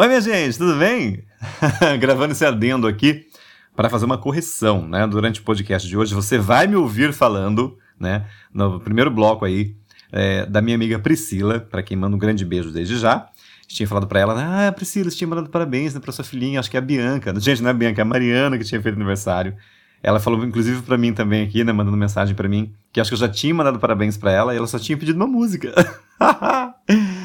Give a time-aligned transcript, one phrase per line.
[0.00, 1.24] Oi, minha gente, tudo bem?
[1.98, 3.26] Gravando esse adendo aqui
[3.74, 5.04] para fazer uma correção, né?
[5.08, 8.24] Durante o podcast de hoje, você vai me ouvir falando, né?
[8.54, 9.74] No primeiro bloco aí,
[10.12, 13.26] é, da minha amiga Priscila, para quem manda um grande beijo desde já.
[13.66, 16.70] Tinha falado para ela, ah, Priscila, você tinha mandado parabéns né, para sua filhinha, acho
[16.70, 17.34] que é a Bianca.
[17.40, 19.56] Gente, não é a Bianca, é a Mariana que tinha feito aniversário.
[20.00, 21.72] Ela falou, inclusive, para mim também aqui, né?
[21.72, 24.58] Mandando mensagem para mim, que acho que eu já tinha mandado parabéns para ela e
[24.58, 25.74] ela só tinha pedido uma música.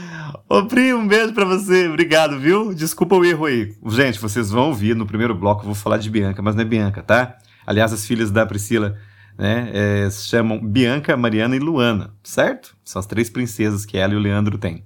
[0.53, 1.87] Ô, Pri, um beijo pra você.
[1.87, 2.75] Obrigado, viu?
[2.75, 3.73] Desculpa o erro aí.
[3.87, 6.65] Gente, vocês vão ouvir no primeiro bloco, eu vou falar de Bianca, mas não é
[6.65, 7.39] Bianca, tá?
[7.65, 8.95] Aliás, as filhas da Priscila
[9.35, 12.77] né, é, se chamam Bianca, Mariana e Luana, certo?
[12.85, 14.83] São as três princesas que ela e o Leandro têm.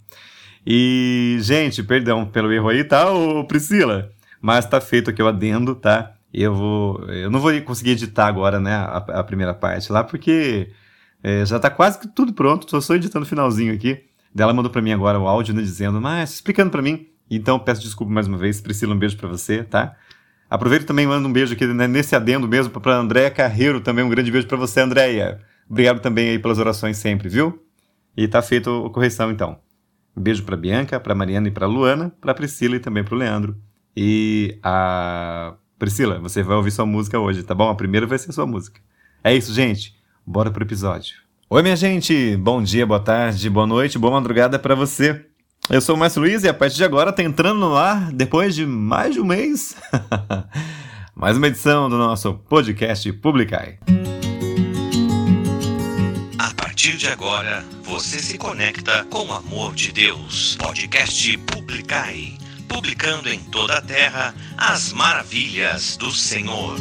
[0.66, 4.10] E, gente, perdão pelo erro aí, tá, ô Priscila?
[4.42, 6.14] Mas tá feito aqui o adendo, tá?
[6.34, 7.04] Eu vou.
[7.10, 10.72] Eu não vou conseguir editar agora, né, a, a primeira parte lá, porque
[11.22, 14.07] é, já tá quase tudo pronto, tô só editando o finalzinho aqui.
[14.38, 17.08] Ela mandou para mim agora o áudio, né, dizendo, mas explicando para mim.
[17.30, 18.62] Então, peço desculpa mais uma vez.
[18.62, 19.96] Priscila, um beijo para você, tá?
[20.50, 24.04] Aproveito também e mando um beijo aqui né, nesse adendo mesmo para Andréia Carreiro também.
[24.04, 25.42] Um grande beijo para você, Andréia.
[25.70, 27.62] Obrigado também aí pelas orações sempre, viu?
[28.16, 29.60] E tá feito a correção então.
[30.16, 33.18] Um beijo para Bianca, para Mariana e para Luana, para Priscila e também para o
[33.18, 33.58] Leandro.
[33.96, 37.70] E a Priscila, você vai ouvir sua música hoje, tá bom?
[37.70, 38.80] A primeira vai ser sua música.
[39.24, 39.96] É isso, gente.
[40.26, 41.27] Bora pro episódio.
[41.50, 42.36] Oi, minha gente!
[42.36, 45.26] Bom dia, boa tarde, boa noite, boa madrugada para você.
[45.70, 48.54] Eu sou o Márcio Luiz e a partir de agora tá entrando no ar, depois
[48.54, 49.74] de mais de um mês,
[51.16, 53.80] mais uma edição do nosso podcast Publicai.
[56.38, 60.58] A partir de agora, você se conecta com o amor de Deus.
[60.58, 62.38] Podcast Publicai
[62.68, 66.76] publicando em toda a terra as maravilhas do Senhor.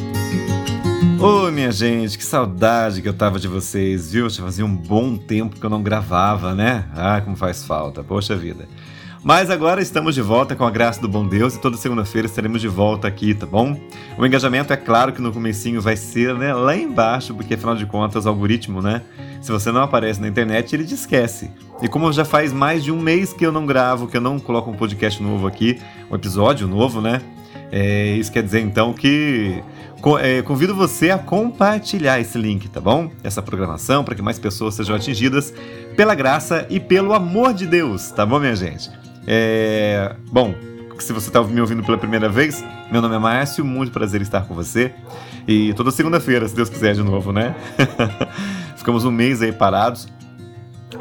[1.19, 4.29] Ô, minha gente, que saudade que eu tava de vocês, viu?
[4.29, 6.85] Já fazia um bom tempo que eu não gravava, né?
[6.95, 8.69] Ah, como faz falta, poxa vida.
[9.25, 12.61] Mas agora estamos de volta com a graça do bom Deus e toda segunda-feira estaremos
[12.61, 13.81] de volta aqui, tá bom?
[14.19, 17.87] O engajamento é claro que no comecinho vai ser né, lá embaixo, porque afinal de
[17.87, 19.03] contas o algoritmo, né?
[19.41, 21.51] Se você não aparece na internet, ele te esquece.
[21.83, 24.39] E como já faz mais de um mês que eu não gravo, que eu não
[24.39, 27.23] coloco um podcast novo aqui, um episódio novo, né?
[27.71, 29.63] É, isso quer dizer então que
[30.21, 33.11] é, convido você a compartilhar esse link, tá bom?
[33.25, 35.53] Essa programação para que mais pessoas sejam atingidas
[35.97, 38.91] pela graça e pelo amor de Deus, tá bom, minha gente?
[39.27, 40.55] É, bom,
[40.99, 44.43] se você está me ouvindo pela primeira vez, meu nome é Márcio, muito prazer estar
[44.43, 44.93] com você.
[45.47, 47.55] E toda segunda-feira, se Deus quiser, de novo, né?
[48.77, 50.09] Ficamos um mês aí parados.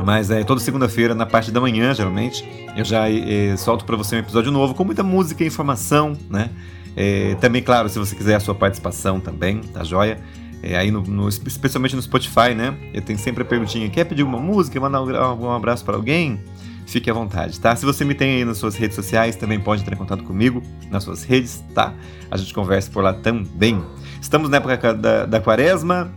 [0.03, 4.16] Mas é toda segunda-feira, na parte da manhã, geralmente, eu já é, solto para você
[4.16, 6.50] um episódio novo com muita música e informação, né?
[6.95, 10.19] É, também, claro, se você quiser a sua participação também, tá joia?
[10.63, 12.75] É, aí no, no, especialmente no Spotify, né?
[12.94, 16.39] Eu tenho sempre a perguntinha: quer pedir uma música, mandar um, abraço para alguém?
[16.88, 17.75] Fique à vontade, tá?
[17.75, 20.62] Se você me tem aí nas suas redes sociais, também pode entrar em contato comigo
[20.91, 21.94] nas suas redes, tá?
[22.29, 23.83] A gente conversa por lá também.
[24.22, 26.13] Estamos na época da, da quaresma,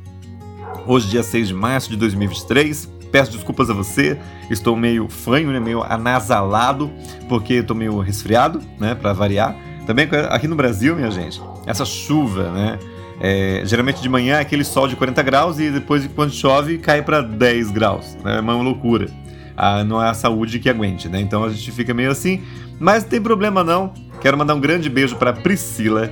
[0.86, 2.97] hoje, dia 6 de março de 2023.
[3.10, 4.18] Peço desculpas a você,
[4.50, 6.90] estou meio fanho, né, meio anasalado,
[7.28, 9.56] porque estou meio resfriado, né, para variar.
[9.86, 12.78] Também aqui no Brasil, minha gente, essa chuva, né?
[13.20, 17.02] É, geralmente de manhã é aquele sol de 40 graus e depois, quando chove, cai
[17.02, 18.16] para 10 graus.
[18.22, 18.36] Né?
[18.36, 19.08] É uma loucura.
[19.56, 21.20] Ah, não é a saúde que aguente, né?
[21.20, 22.42] Então a gente fica meio assim.
[22.78, 23.92] Mas não tem problema não.
[24.20, 26.08] Quero mandar um grande beijo para Priscila.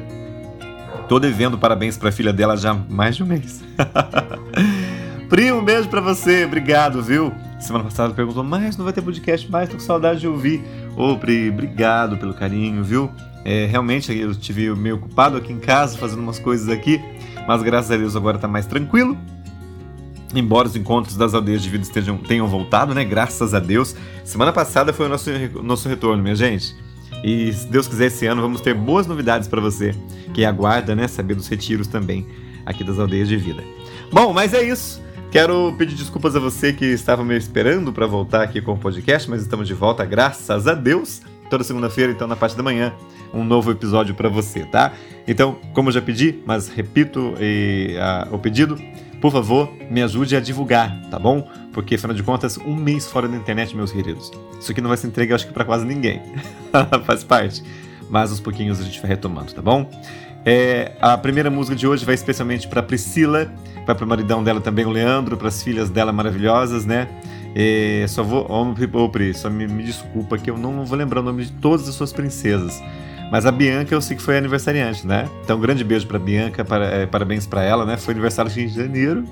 [1.08, 3.62] Tô devendo parabéns para a filha dela já há mais de um mês.
[5.28, 6.44] Pri, um beijo para você.
[6.44, 7.32] Obrigado, viu?
[7.58, 10.62] Semana passada perguntou, mas não vai ter podcast mais, tô com saudade de ouvir.
[10.96, 13.10] Ô, Pri, obrigado pelo carinho, viu?
[13.44, 17.00] É, realmente eu estive meio ocupado aqui em casa, fazendo umas coisas aqui,
[17.46, 19.18] mas graças a Deus agora está mais tranquilo.
[20.32, 23.04] Embora os encontros das aldeias de vida estejam, tenham voltado, né?
[23.04, 23.96] Graças a Deus.
[24.24, 26.72] Semana passada foi o nosso, nosso retorno, minha gente.
[27.24, 29.92] E se Deus quiser, esse ano vamos ter boas novidades para você,
[30.32, 31.08] que aguarda, né?
[31.08, 32.26] Saber dos retiros também
[32.64, 33.64] aqui das aldeias de vida.
[34.12, 35.04] Bom, mas é isso.
[35.30, 39.28] Quero pedir desculpas a você que estava me esperando para voltar aqui com o podcast,
[39.28, 41.20] mas estamos de volta, graças a Deus.
[41.50, 42.92] Toda segunda-feira, então, na parte da manhã,
[43.34, 44.92] um novo episódio para você, tá?
[45.26, 48.78] Então, como eu já pedi, mas repito e, a, o pedido,
[49.20, 51.48] por favor, me ajude a divulgar, tá bom?
[51.72, 54.32] Porque, afinal de contas, um mês fora da internet, meus queridos.
[54.58, 56.22] Isso aqui não vai ser entregue, acho que, para quase ninguém.
[57.04, 57.62] Faz parte.
[58.08, 59.90] Mas aos pouquinhos a gente vai retomando, tá bom?
[60.48, 63.52] É, a primeira música de hoje vai especialmente para Priscila,
[63.84, 67.08] vai para o maridão dela também, o Leandro, para as filhas dela maravilhosas, né?
[67.52, 68.46] É, só vou.
[68.48, 71.88] Oh, Pri, só me, me desculpa que eu não vou lembrar o nome de todas
[71.88, 72.80] as suas princesas.
[73.30, 75.28] Mas a Bianca eu sei que foi aniversariante, né?
[75.42, 77.96] Então, um grande beijo para Bianca, para, é, parabéns para ela, né?
[77.96, 79.24] Foi aniversário de janeiro.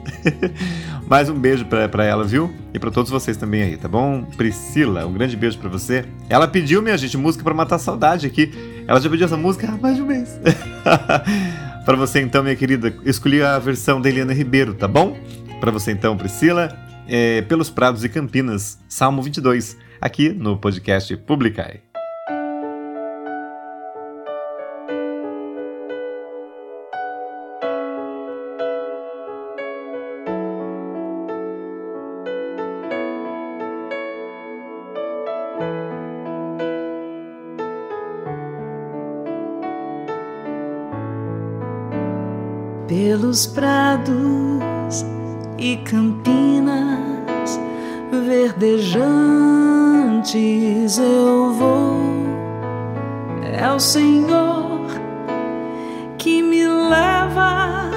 [1.08, 2.52] Mais um beijo para ela, viu?
[2.72, 4.24] E para todos vocês também aí, tá bom?
[4.36, 6.04] Priscila, um grande beijo para você.
[6.28, 8.52] Ela pediu, minha gente, música para matar saudade aqui.
[8.86, 10.40] Ela já pediu essa música há mais de um mês.
[11.84, 15.16] para você então, minha querida, escolhi a versão da Eliana Ribeiro, tá bom?
[15.60, 16.76] Para você então, Priscila,
[17.06, 21.93] é, pelos Prados e Campinas, Salmo 22, aqui no podcast Publicai.
[42.86, 45.06] Pelos prados
[45.58, 47.58] e campinas
[48.10, 52.04] verdejantes eu vou.
[53.42, 54.86] É o Senhor
[56.18, 57.88] que me leva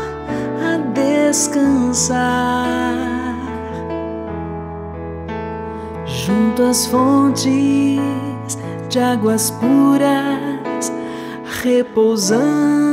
[0.64, 2.87] a descansar
[6.64, 7.48] às fontes
[8.90, 10.92] de águas puras
[11.62, 12.88] repousando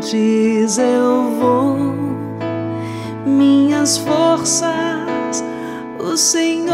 [0.00, 1.94] antes eu vou,
[3.26, 5.44] minhas forças
[5.98, 6.72] o Senhor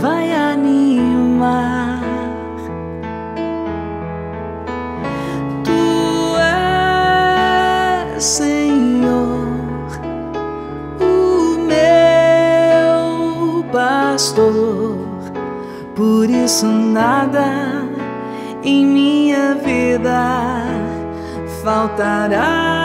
[0.00, 0.32] vai
[15.94, 17.84] por isso nada
[18.62, 20.64] em minha vida
[21.62, 22.82] faltará.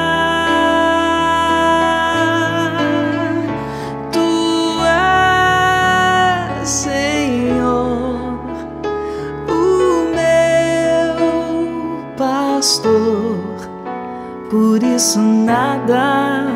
[14.49, 16.47] Por isso nada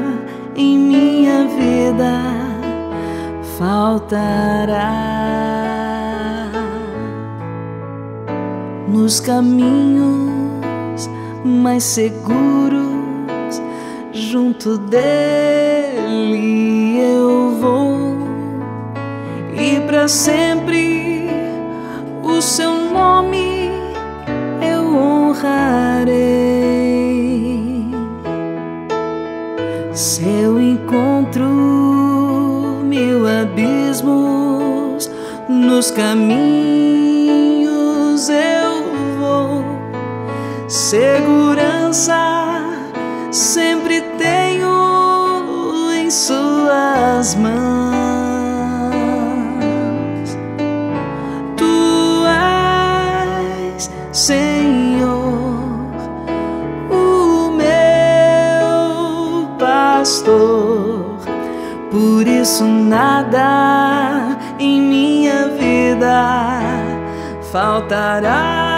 [0.55, 2.30] em minha vida
[3.61, 4.89] faltará.
[8.87, 11.07] Nos caminhos
[11.45, 13.61] mais seguros,
[14.11, 16.01] junto dele
[16.99, 18.17] eu vou
[19.53, 21.29] e para sempre
[22.23, 23.69] o seu nome
[24.59, 26.41] eu honrarei.
[29.93, 30.47] Se
[35.81, 36.29] nos caminhos
[38.29, 38.83] eu
[39.17, 39.65] vou
[40.67, 42.15] segurança
[43.31, 47.97] sempre tenho em Suas mãos.
[51.57, 52.25] Tu
[53.73, 55.09] és Senhor,
[56.91, 61.15] o meu pastor,
[61.89, 63.70] por isso nada
[66.01, 66.81] vida
[67.51, 68.71] faltará.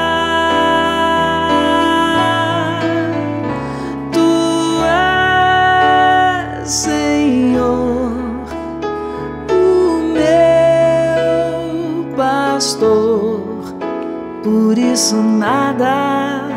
[14.43, 16.49] por isso nada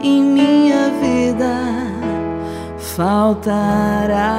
[0.00, 1.54] em minha vida
[2.78, 4.36] faltará.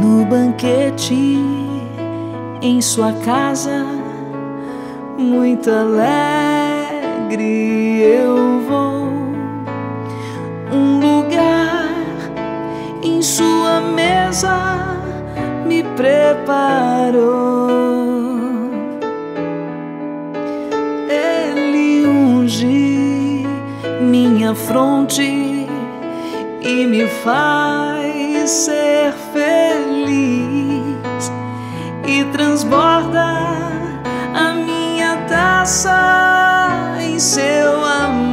[0.00, 1.55] No banquete
[2.66, 3.86] em sua casa,
[5.16, 7.44] muito alegre
[8.02, 9.06] eu vou.
[10.72, 11.88] Um lugar
[13.02, 14.98] em sua mesa
[15.64, 17.66] me preparou.
[24.46, 25.68] minha fronte
[26.62, 30.45] e me faz ser feliz
[32.24, 33.24] transborda
[34.34, 38.25] a minha taça em seu amor.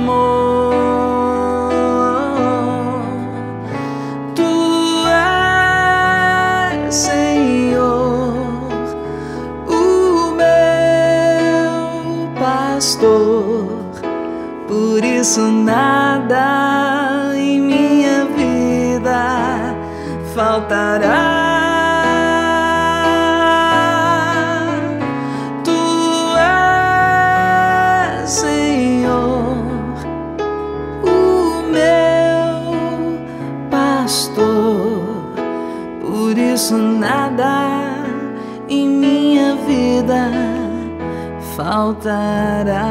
[41.83, 42.87] faltará.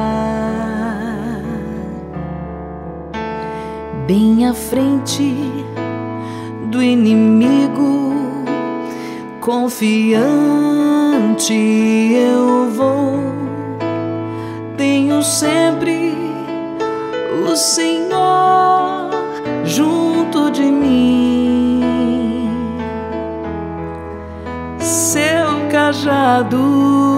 [4.07, 5.35] Bem à frente
[6.71, 8.13] do inimigo,
[9.41, 10.35] confiante
[12.15, 13.23] eu vou.
[14.77, 16.15] Tenho sempre
[17.49, 19.09] o Senhor
[19.65, 21.81] junto de mim.
[24.79, 27.12] Seu cajado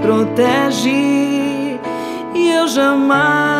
[0.00, 1.78] protege
[2.34, 3.59] e eu jamais.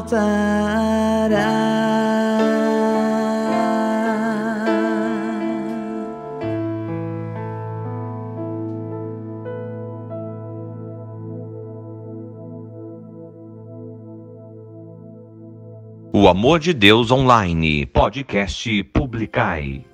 [0.00, 1.84] faltará.
[16.12, 19.84] O Amor de Deus Online, podcast Publicai.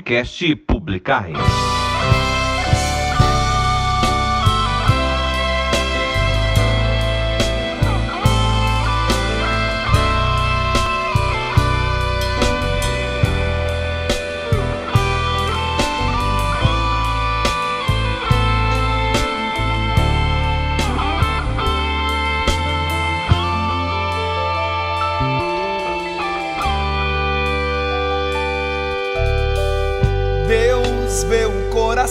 [0.00, 0.61] Podcast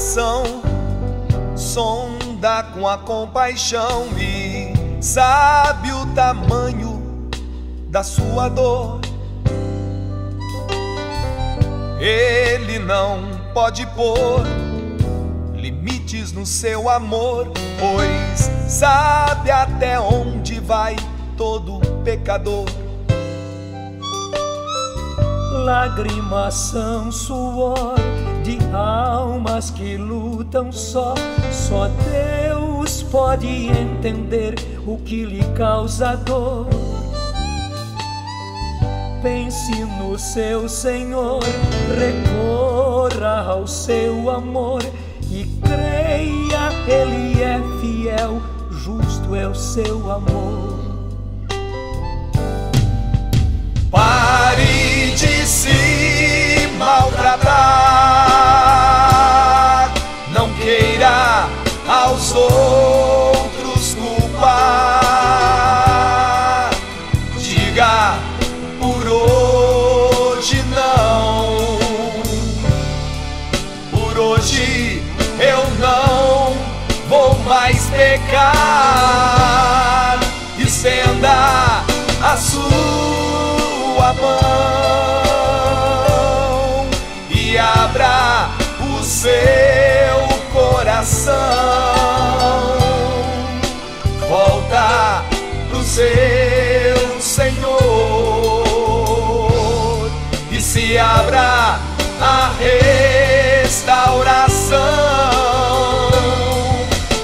[0.01, 0.43] coração,
[1.55, 7.29] sonda com a compaixão e sabe o tamanho
[7.88, 9.00] da sua dor.
[12.00, 13.22] Ele não
[13.53, 14.41] pode pôr
[15.53, 20.96] limites no seu amor, pois sabe até onde vai
[21.38, 22.65] todo pecador.
[25.63, 27.93] Lágrimas são suor
[28.58, 31.14] de almas que lutam só.
[31.51, 36.68] Só Deus pode entender o que lhe causa dor.
[39.22, 41.44] Pense no seu Senhor,
[41.96, 44.81] recorra ao seu amor
[45.29, 50.79] e creia, Ele é fiel, justo é o seu amor.
[53.92, 57.91] Pare de se maltratar.
[101.22, 101.79] Abra
[102.20, 102.51] a
[103.64, 103.90] restauração.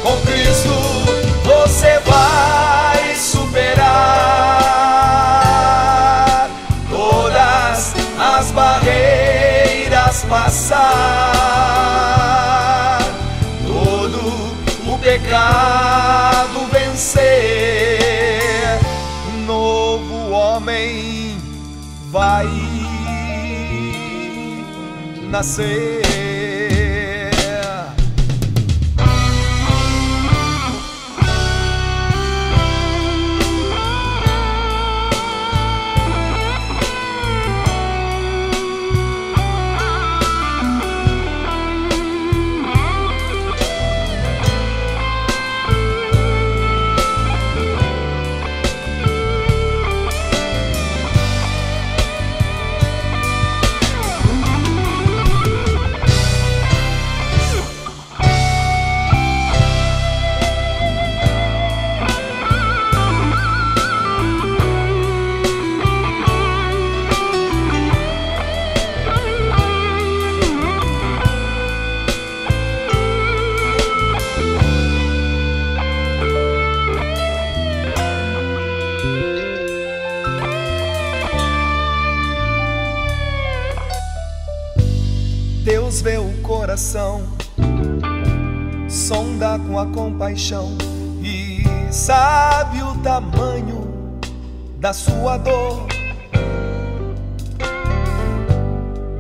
[0.04, 0.70] Com Cristo
[1.44, 3.88] você vai superar
[6.90, 11.40] todas as barreiras, passar
[13.66, 14.20] todo
[14.86, 17.20] o pecado vencer.
[19.46, 21.38] Novo homem
[22.12, 22.67] vai
[25.30, 26.27] nascer.
[90.38, 90.78] Compaixão
[91.24, 94.20] e sabe o tamanho
[94.80, 95.88] da sua dor.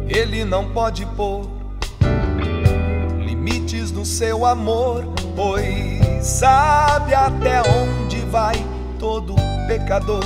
[0.07, 1.49] Ele não pode pôr
[3.19, 8.55] limites no seu amor, pois sabe até onde vai
[8.99, 9.35] todo
[9.67, 10.23] pecador.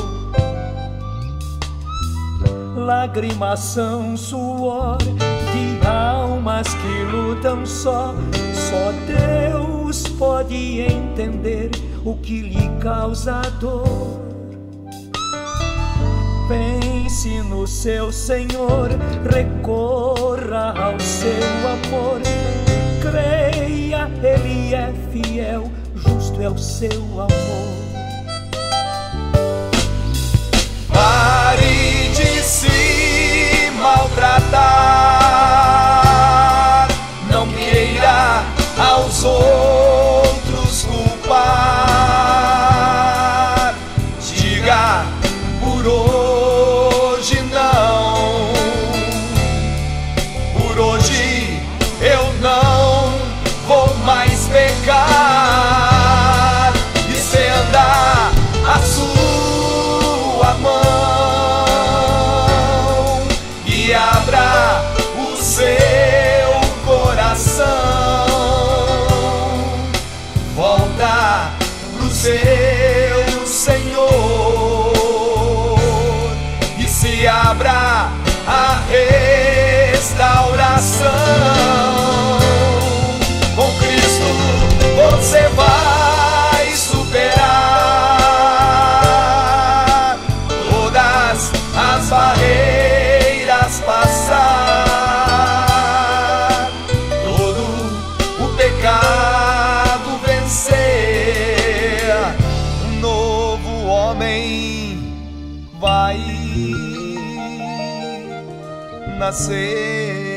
[2.76, 8.14] Lágrimas são suor de almas que lutam só.
[8.54, 9.71] Só Deus
[10.22, 11.72] pode entender
[12.06, 14.22] o que lhe causa dor.
[16.48, 18.90] Pense no seu Senhor,
[19.28, 22.22] recorra ao seu amor.
[23.02, 27.32] Creia, Ele é fiel, justo é o seu amor.
[30.88, 34.92] Pare de se maltratar.
[37.32, 38.44] Não queira
[38.78, 39.81] aos outros
[109.22, 110.32] nascer.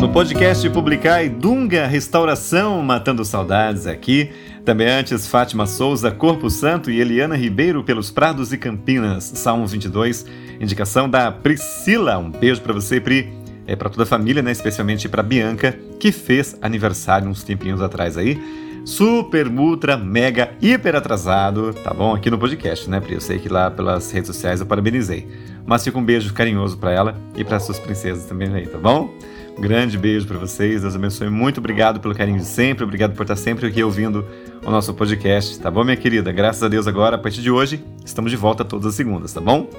[0.00, 4.32] No podcast Publicar Dunga Restauração Matando Saudades aqui.
[4.64, 10.26] Também antes, Fátima Souza, Corpo Santo e Eliana Ribeiro pelos Prados e Campinas, Salmo 22,
[10.60, 12.18] indicação da Priscila.
[12.18, 13.32] Um beijo para você, Pri.
[13.68, 14.50] É para toda a família, né?
[14.50, 18.36] Especialmente para Bianca, que fez aniversário uns tempinhos atrás aí.
[18.84, 22.14] Super, ultra, mega, hiper atrasado, tá bom?
[22.14, 23.14] Aqui no podcast, né, Pri?
[23.14, 25.28] Eu sei que lá pelas redes sociais eu parabenizei.
[25.64, 29.08] Mas fica um beijo carinhoso para ela e para suas princesas também aí, tá bom?
[29.56, 31.30] Grande beijo para vocês, Deus abençoe.
[31.30, 34.26] Muito obrigado pelo carinho de sempre, obrigado por estar sempre aqui ouvindo
[34.66, 36.32] o nosso podcast, tá bom, minha querida?
[36.32, 39.40] Graças a Deus agora, a partir de hoje, estamos de volta todas as segundas, tá
[39.40, 39.70] bom?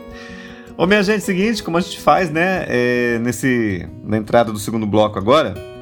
[0.78, 4.88] Ô, minha gente, seguinte, como a gente faz, né, é, nesse, na entrada do segundo
[4.88, 5.73] bloco agora,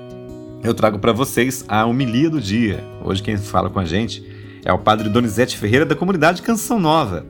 [0.64, 2.84] eu trago para vocês a homilia do dia.
[3.04, 4.24] Hoje quem fala com a gente
[4.64, 7.26] é o Padre Donizete Ferreira da comunidade Canção Nova.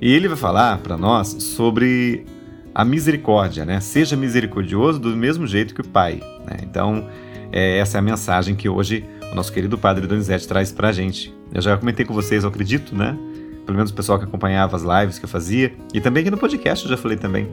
[0.00, 2.26] E ele vai falar para nós sobre
[2.74, 3.80] a misericórdia, né?
[3.80, 6.20] Seja misericordioso do mesmo jeito que o Pai.
[6.46, 6.58] Né?
[6.62, 7.08] Então,
[7.50, 10.92] é, essa é a mensagem que hoje o nosso querido Padre Donizete traz para a
[10.92, 11.34] gente.
[11.54, 13.16] Eu já comentei com vocês, eu acredito, né?
[13.64, 15.72] Pelo menos o pessoal que acompanhava as lives que eu fazia.
[15.94, 17.48] E também aqui no podcast eu já falei também.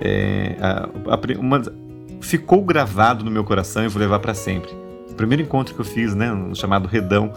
[0.00, 1.62] É, a, a, uma,
[2.20, 4.70] ficou gravado no meu coração e vou levar para sempre.
[5.10, 7.32] O primeiro encontro que eu fiz, né, no chamado Redão,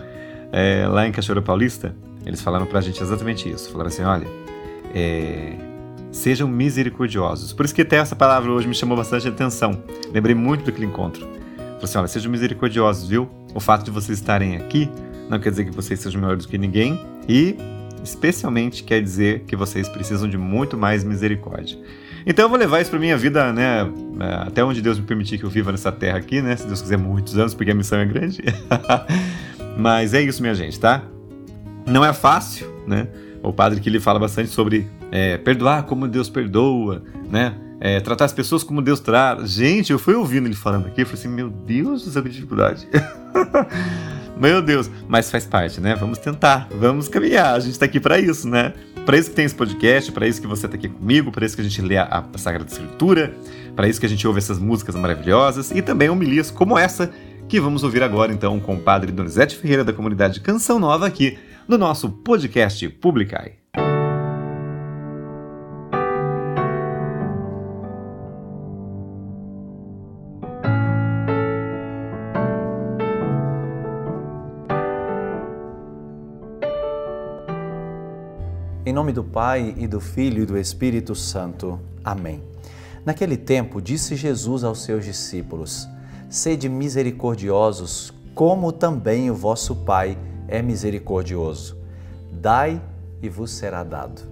[0.51, 3.71] é, lá em Cachoeira Paulista, eles falaram pra gente exatamente isso.
[3.71, 4.27] Falaram assim: olha,
[4.93, 5.53] é,
[6.11, 7.53] sejam misericordiosos.
[7.53, 9.83] Por isso que até essa palavra hoje me chamou bastante atenção.
[10.11, 11.21] Lembrei muito daquele encontro.
[11.25, 13.29] Falei assim: olha, sejam misericordiosos, viu?
[13.53, 14.89] O fato de vocês estarem aqui
[15.29, 17.55] não quer dizer que vocês sejam melhores do que ninguém e,
[18.03, 21.77] especialmente, quer dizer que vocês precisam de muito mais misericórdia.
[22.29, 23.89] Então eu vou levar isso para minha vida, né?
[24.45, 26.57] Até onde Deus me permitir que eu viva nessa terra aqui, né?
[26.57, 28.43] Se Deus quiser, muitos anos, porque a missão é grande.
[29.79, 31.03] Mas é isso, minha gente, tá?
[31.85, 33.07] Não é fácil, né?
[33.41, 37.55] O padre que ele fala bastante sobre é, perdoar como Deus perdoa, né?
[37.79, 39.45] É, tratar as pessoas como Deus trata.
[39.45, 42.87] Gente, eu fui ouvindo ele falando aqui, eu falei assim, meu Deus céu, que dificuldade.
[44.37, 45.95] meu Deus, mas faz parte, né?
[45.95, 48.73] Vamos tentar, vamos caminhar, a gente tá aqui para isso, né?
[49.05, 51.55] Para isso que tem esse podcast, para isso que você tá aqui comigo, para isso
[51.55, 53.33] que a gente lê a, a Sagrada Escritura,
[53.75, 57.11] para isso que a gente ouve essas músicas maravilhosas e também homilias como essa
[57.47, 61.37] que vamos ouvir agora então com o Padre Donizete Ferreira da comunidade Canção Nova aqui
[61.67, 63.66] no nosso podcast Publicai.
[78.97, 81.79] Nome do Pai e do Filho e do Espírito Santo.
[82.03, 82.41] Amém.
[83.05, 85.87] Naquele tempo, disse Jesus aos seus discípulos:
[86.27, 91.77] Sede misericordiosos, como também o vosso Pai é misericordioso.
[92.31, 92.81] Dai
[93.21, 94.23] e vos será dado.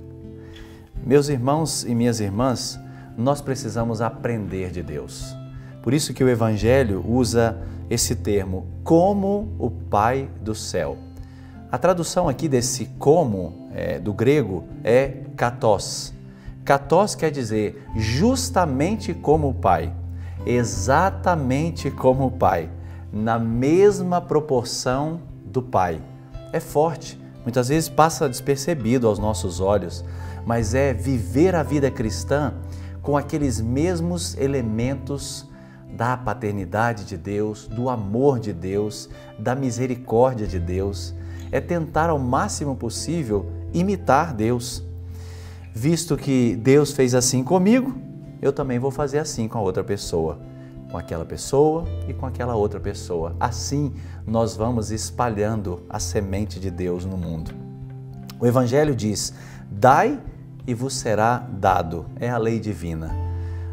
[1.06, 2.80] Meus irmãos e minhas irmãs,
[3.15, 5.38] nós precisamos aprender de Deus.
[5.84, 10.97] Por isso que o Evangelho usa esse termo, como o Pai do céu.
[11.71, 16.13] A tradução aqui desse como, é, do grego, é katos.
[16.63, 19.93] Katos quer dizer justamente como o Pai,
[20.45, 22.69] exatamente como o Pai,
[23.12, 26.01] na mesma proporção do Pai.
[26.54, 30.04] É forte, muitas vezes passa despercebido aos nossos olhos,
[30.45, 32.54] mas é viver a vida cristã
[33.01, 35.47] com aqueles mesmos elementos
[35.95, 41.13] da paternidade de Deus, do amor de Deus, da misericórdia de Deus.
[41.51, 44.84] É tentar ao máximo possível imitar Deus.
[45.73, 47.95] Visto que Deus fez assim comigo,
[48.41, 50.39] eu também vou fazer assim com a outra pessoa,
[50.91, 53.36] com aquela pessoa e com aquela outra pessoa.
[53.39, 53.93] Assim
[54.25, 57.51] nós vamos espalhando a semente de Deus no mundo.
[58.39, 59.34] O Evangelho diz:
[59.69, 60.19] Dai
[60.67, 62.05] e vos será dado.
[62.19, 63.15] É a lei divina.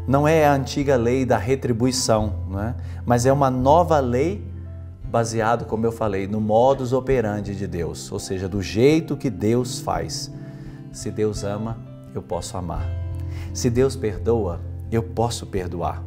[0.07, 2.75] Não é a antiga lei da retribuição, não é?
[3.05, 4.45] mas é uma nova lei
[5.13, 9.79] baseado, como eu falei, no modus operandi de Deus, ou seja, do jeito que Deus
[9.79, 10.31] faz.
[10.91, 11.77] Se Deus ama,
[12.15, 12.83] eu posso amar.
[13.53, 14.59] Se Deus perdoa,
[14.91, 16.03] eu posso perdoar.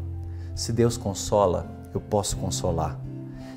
[0.56, 2.98] Se Deus consola, eu posso consolar.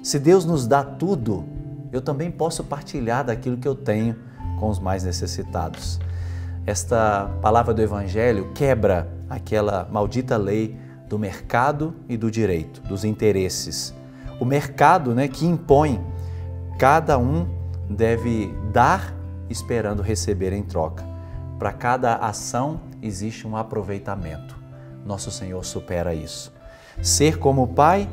[0.03, 1.43] Se Deus nos dá tudo,
[1.91, 4.15] eu também posso partilhar daquilo que eu tenho
[4.59, 5.99] com os mais necessitados.
[6.63, 13.97] Esta palavra do Evangelho quebra aquela maldita lei do mercado e do direito, dos interesses.
[14.39, 15.99] O mercado né, que impõe,
[16.77, 17.47] cada um
[17.89, 19.13] deve dar
[19.49, 21.03] esperando receber em troca.
[21.57, 24.55] Para cada ação existe um aproveitamento.
[25.05, 26.53] Nosso Senhor supera isso.
[27.01, 28.07] Ser como o Pai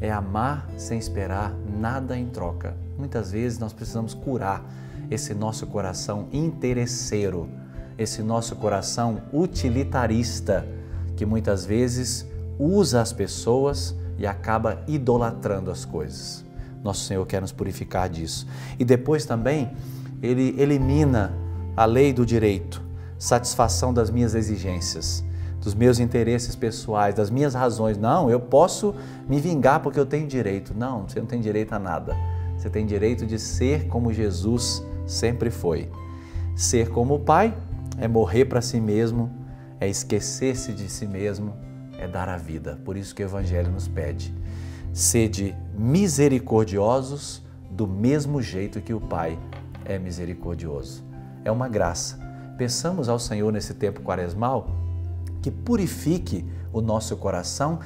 [0.00, 2.74] é amar sem esperar nada em troca.
[2.96, 4.64] Muitas vezes nós precisamos curar
[5.10, 7.48] esse nosso coração interesseiro,
[7.98, 10.66] esse nosso coração utilitarista,
[11.16, 12.26] que muitas vezes
[12.58, 16.44] usa as pessoas e acaba idolatrando as coisas.
[16.84, 18.46] Nosso Senhor quer nos purificar disso.
[18.78, 19.72] E depois também,
[20.22, 21.32] ele elimina
[21.76, 22.80] a lei do direito,
[23.18, 25.24] satisfação das minhas exigências
[25.60, 27.98] dos meus interesses pessoais, das minhas razões.
[27.98, 28.94] Não, eu posso
[29.28, 30.72] me vingar porque eu tenho direito.
[30.74, 32.16] Não, você não tem direito a nada.
[32.56, 35.90] Você tem direito de ser como Jesus sempre foi.
[36.56, 37.54] Ser como o Pai
[37.98, 39.30] é morrer para si mesmo,
[39.78, 41.54] é esquecer-se de si mesmo,
[42.00, 42.80] é dar a vida.
[42.84, 44.34] Por isso que o Evangelho nos pede.
[44.92, 49.38] Sede misericordiosos do mesmo jeito que o Pai
[49.84, 51.04] é misericordioso.
[51.44, 52.18] É uma graça.
[52.56, 54.68] Peçamos ao Senhor nesse tempo quaresmal
[55.42, 57.80] que purifique o nosso coração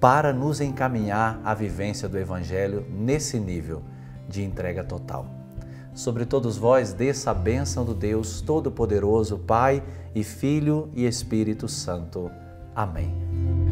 [0.00, 3.82] para nos encaminhar à vivência do Evangelho nesse nível
[4.28, 5.26] de entrega total.
[5.94, 9.82] Sobre todos vós, desça a bênção do Deus Todo-Poderoso, Pai
[10.14, 12.30] e Filho e Espírito Santo.
[12.76, 13.65] Amém.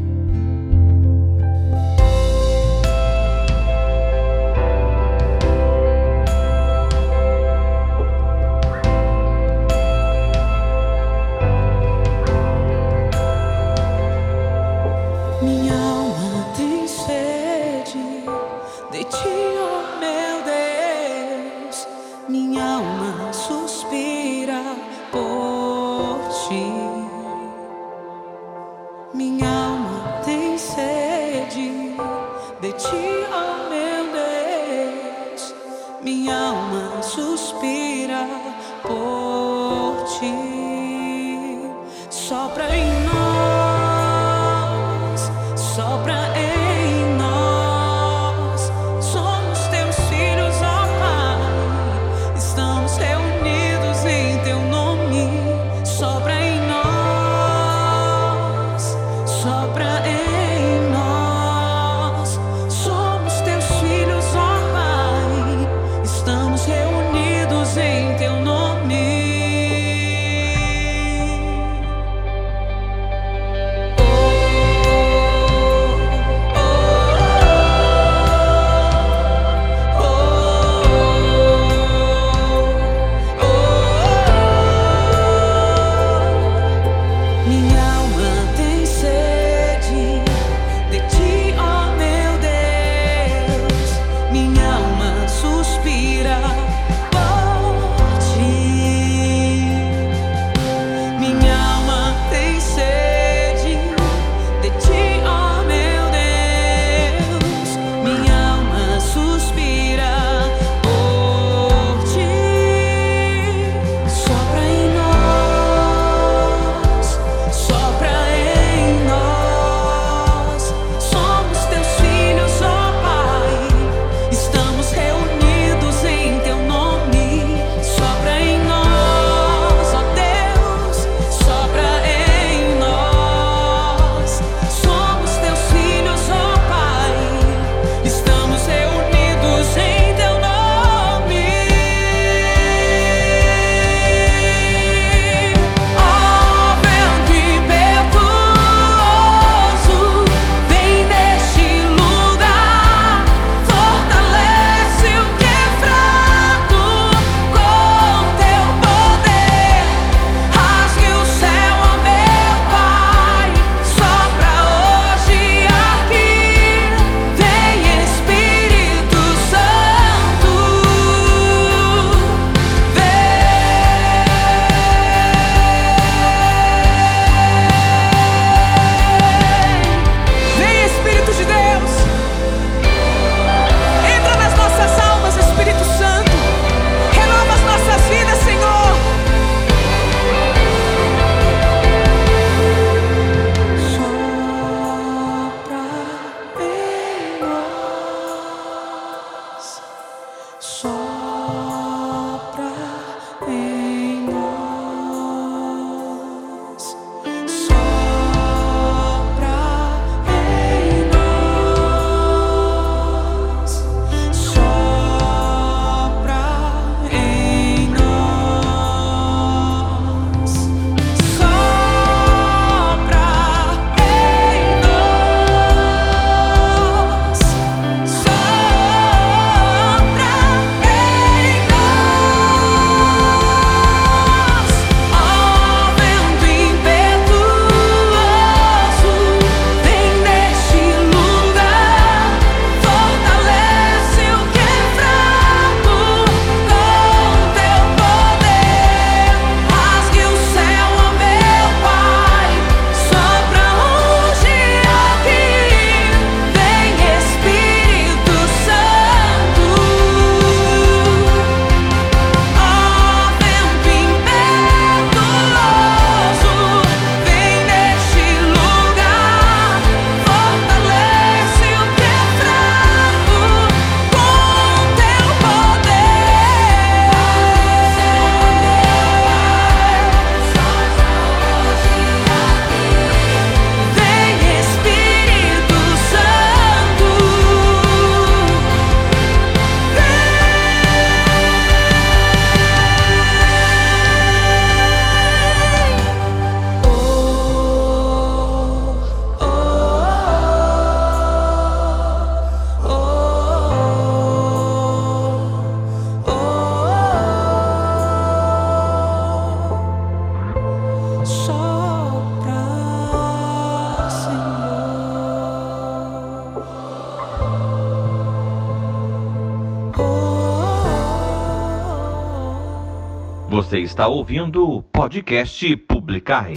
[323.95, 326.49] Está ouvindo o podcast Publicar.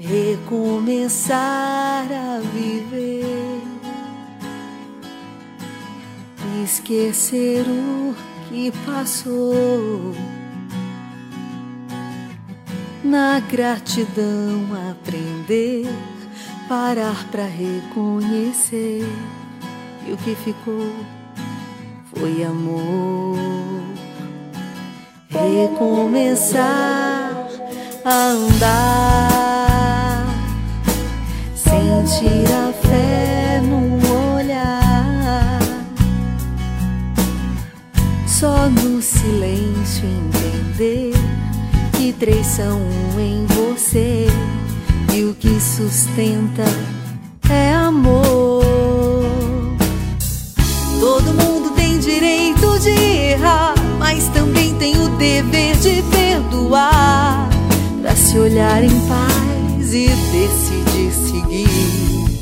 [0.00, 1.38] Recomeçar
[2.10, 3.62] a viver,
[6.64, 8.16] esquecer o
[8.48, 10.12] que passou
[13.12, 15.86] na gratidão aprender,
[16.66, 19.06] parar para reconhecer
[20.02, 20.90] que o que ficou
[22.14, 23.36] foi amor.
[25.28, 26.62] Recomeçar
[28.02, 30.26] a andar,
[31.54, 35.60] sentir a fé no olhar,
[38.26, 41.31] só no silêncio entender
[42.02, 44.26] que três são um em você
[45.14, 46.64] e o que sustenta
[47.48, 48.64] é amor.
[50.98, 57.48] Todo mundo tem direito de errar, mas também tem o dever de perdoar,
[58.02, 62.40] para se olhar em paz e decidir seguir.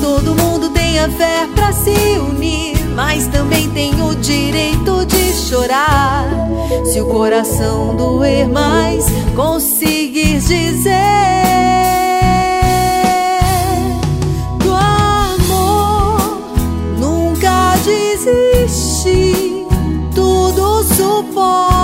[0.00, 6.28] Todo mundo tem a fé para se unir, mas também tem o direito de chorar.
[6.84, 10.90] Se o coração doer mais, conseguir dizer
[14.60, 16.40] que o amor
[16.98, 19.32] nunca desiste,
[20.12, 21.77] tudo suporta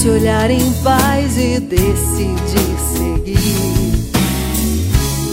[0.00, 4.10] se olhar em paz e decidir seguir.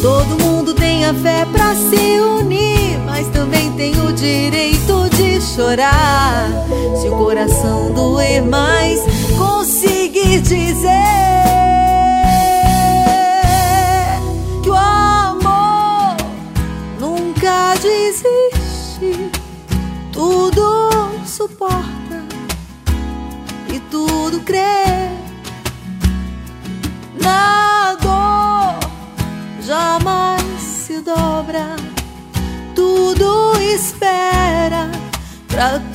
[0.02, 6.50] Todo mundo tem a fé pra se unir, mas também tem o direito de chorar.
[7.00, 9.00] Se o coração doer mais,
[9.38, 10.92] conseguir dizer
[14.62, 16.18] que o amor
[17.00, 18.17] nunca desiste,
[35.58, 35.87] pra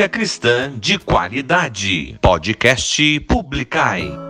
[0.00, 2.18] Música cristã de qualidade.
[2.22, 4.29] Podcast Publicai.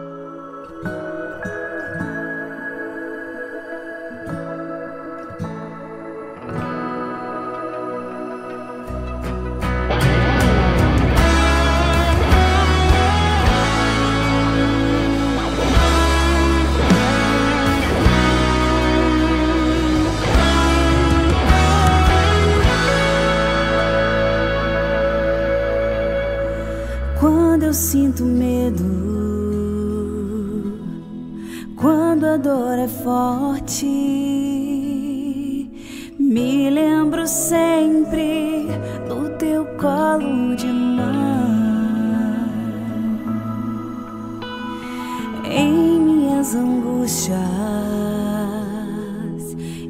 [47.11, 47.41] Angústias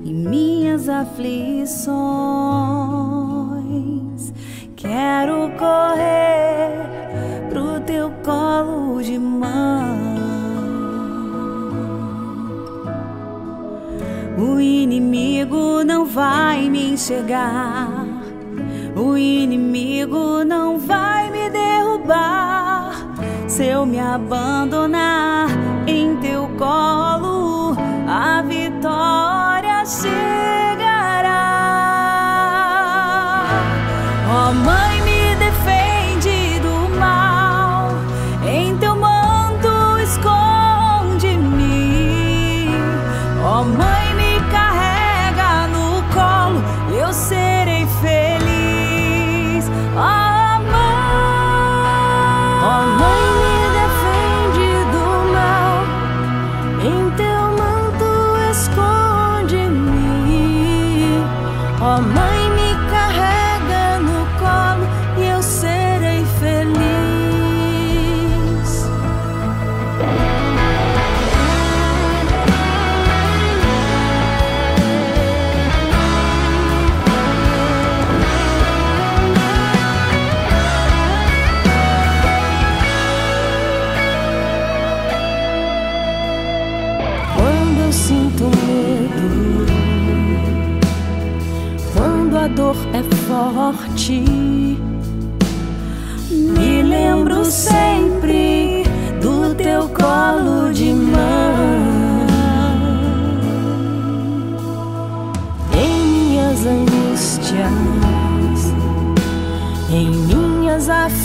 [0.05, 1.83] e minhas aflições,
[4.75, 6.89] quero correr
[7.51, 9.51] pro teu colo de mãe.
[14.39, 18.07] O inimigo não vai me enxergar.
[18.97, 22.95] O inimigo não vai me derrubar.
[23.47, 25.70] Se eu me abandonar
[26.61, 27.75] colo,
[28.07, 30.60] a vitória chegará.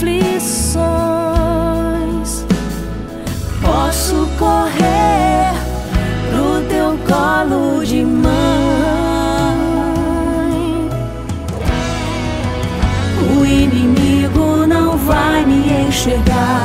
[0.06, 0.86] Aflições,
[3.62, 5.54] posso correr
[6.30, 8.34] pro teu colo de mãe.
[13.38, 16.65] O inimigo não vai me enxergar.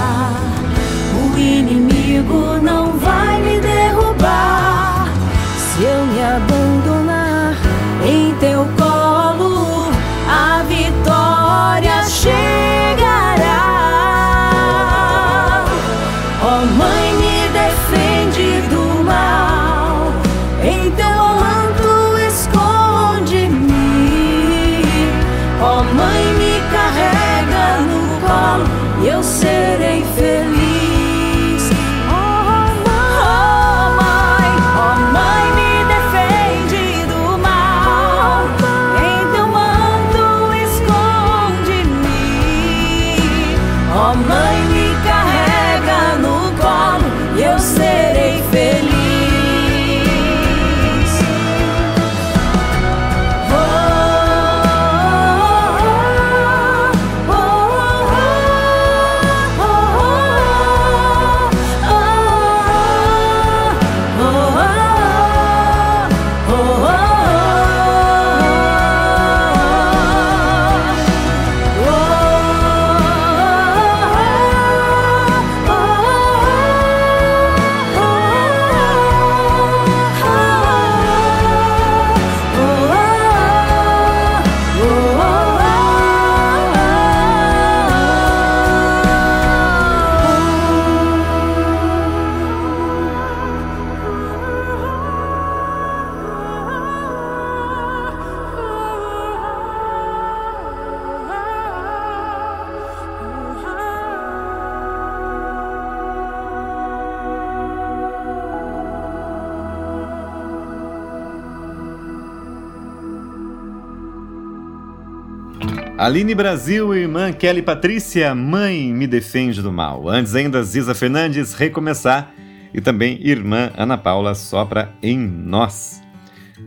[116.10, 120.08] Aline Brasil irmã Kelly Patrícia, mãe me defende do mal.
[120.08, 122.34] Antes ainda, Ziza Fernandes, recomeçar.
[122.74, 126.02] E também irmã Ana Paula sopra em nós.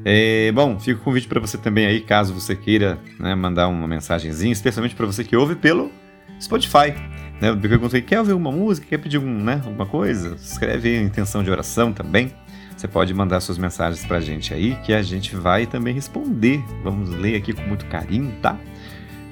[0.06, 3.86] É, bom, fica o convite para você também aí, caso você queira né, mandar uma
[3.86, 5.91] mensagenzinha, especialmente para você que ouve pelo
[6.39, 6.94] Spotify.
[7.41, 7.50] Né?
[7.50, 10.36] Eu perguntei, quer ouvir uma música, quer pedir um, né, alguma coisa?
[10.36, 12.32] Escreve aí a intenção de oração também.
[12.78, 16.64] Você pode mandar suas mensagens para a gente aí, que a gente vai também responder.
[16.82, 18.58] Vamos ler aqui com muito carinho, tá?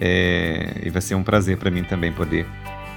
[0.03, 2.47] É, e vai ser um prazer para mim também poder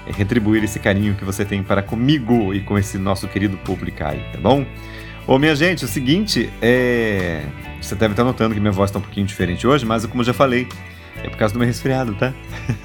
[0.07, 4.03] é, retribuir esse carinho que você tem para comigo e com esse nosso querido público
[4.03, 4.65] aí, tá bom?
[5.27, 7.43] Ô, minha gente, o seguinte, é...
[7.81, 10.25] você deve estar notando que minha voz está um pouquinho diferente hoje, mas como eu
[10.25, 10.67] já falei,
[11.23, 12.31] é por causa do meu resfriado, tá?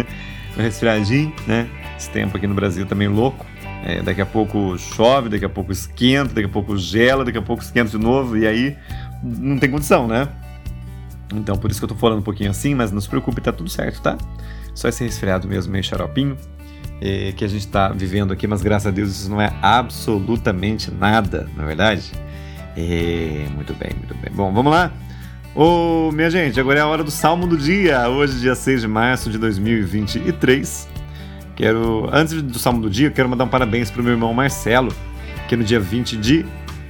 [0.57, 1.69] meu resfriadinho, né?
[1.99, 3.45] Esse tempo aqui no Brasil também louco.
[3.85, 7.43] É, daqui a pouco chove, daqui a pouco esquenta, daqui a pouco gela, daqui a
[7.43, 8.77] pouco esquenta de novo, e aí
[9.23, 10.29] não tem condição, né?
[11.35, 13.53] Então por isso que eu tô falando um pouquinho assim, mas não se preocupe, tá
[13.53, 14.19] tudo certo, tá?
[14.75, 16.37] Só esse resfriado mesmo, meio xaropinho,
[17.37, 21.49] que a gente tá vivendo aqui, mas graças a Deus isso não é absolutamente nada,
[21.57, 22.13] na é verdade?
[23.55, 24.33] Muito bem, muito bem.
[24.33, 24.93] Bom, vamos lá?
[25.55, 28.09] Ô, minha gente, agora é a hora do Salmo do Dia.
[28.09, 30.89] Hoje, dia 6 de março de 2023.
[31.57, 34.95] Quero, antes do Salmo do Dia, quero mandar um parabéns pro meu irmão Marcelo,
[35.49, 36.47] que no dia 20 de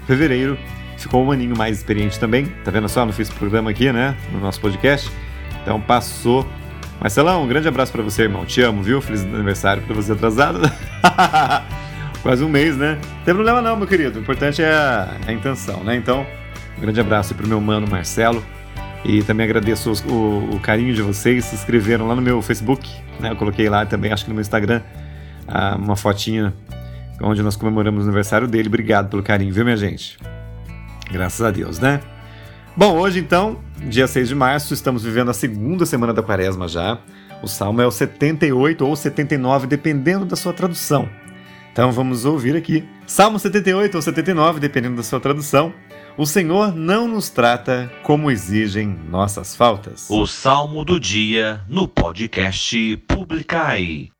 [0.06, 0.58] fevereiro
[1.00, 2.46] ficou um aninho mais experiente também.
[2.64, 3.04] Tá vendo só?
[3.04, 4.16] Não fiz programa aqui, né?
[4.32, 5.10] No nosso podcast.
[5.62, 6.46] Então passou.
[7.00, 8.44] Marcelão, um grande abraço para você, irmão.
[8.44, 9.00] Te amo, viu?
[9.00, 10.60] Feliz aniversário para você atrasado.
[12.22, 12.98] Quase um mês, né?
[13.00, 14.18] Não tem problema não, meu querido.
[14.18, 15.96] O importante é a, a intenção, né?
[15.96, 16.26] Então,
[16.76, 18.44] um grande abraço pro meu mano Marcelo.
[19.02, 21.46] E também agradeço o, o, carinho de vocês.
[21.46, 22.86] Se inscreveram lá no meu Facebook,
[23.18, 23.30] né?
[23.30, 24.82] Eu coloquei lá também, acho que no meu Instagram,
[25.48, 26.52] ah, uma fotinha
[27.22, 28.68] onde nós comemoramos o aniversário dele.
[28.68, 30.18] Obrigado pelo carinho, viu, minha gente?
[31.10, 32.00] Graças a Deus, né?
[32.76, 33.58] Bom, hoje então,
[33.88, 36.98] dia 6 de março, estamos vivendo a segunda semana da quaresma já.
[37.42, 41.08] O salmo é o 78 ou 79, dependendo da sua tradução.
[41.72, 42.86] Então vamos ouvir aqui.
[43.06, 45.72] Salmo 78 ou 79, dependendo da sua tradução.
[46.16, 50.08] O Senhor não nos trata como exigem nossas faltas.
[50.10, 54.10] O Salmo do Dia no podcast Publicai.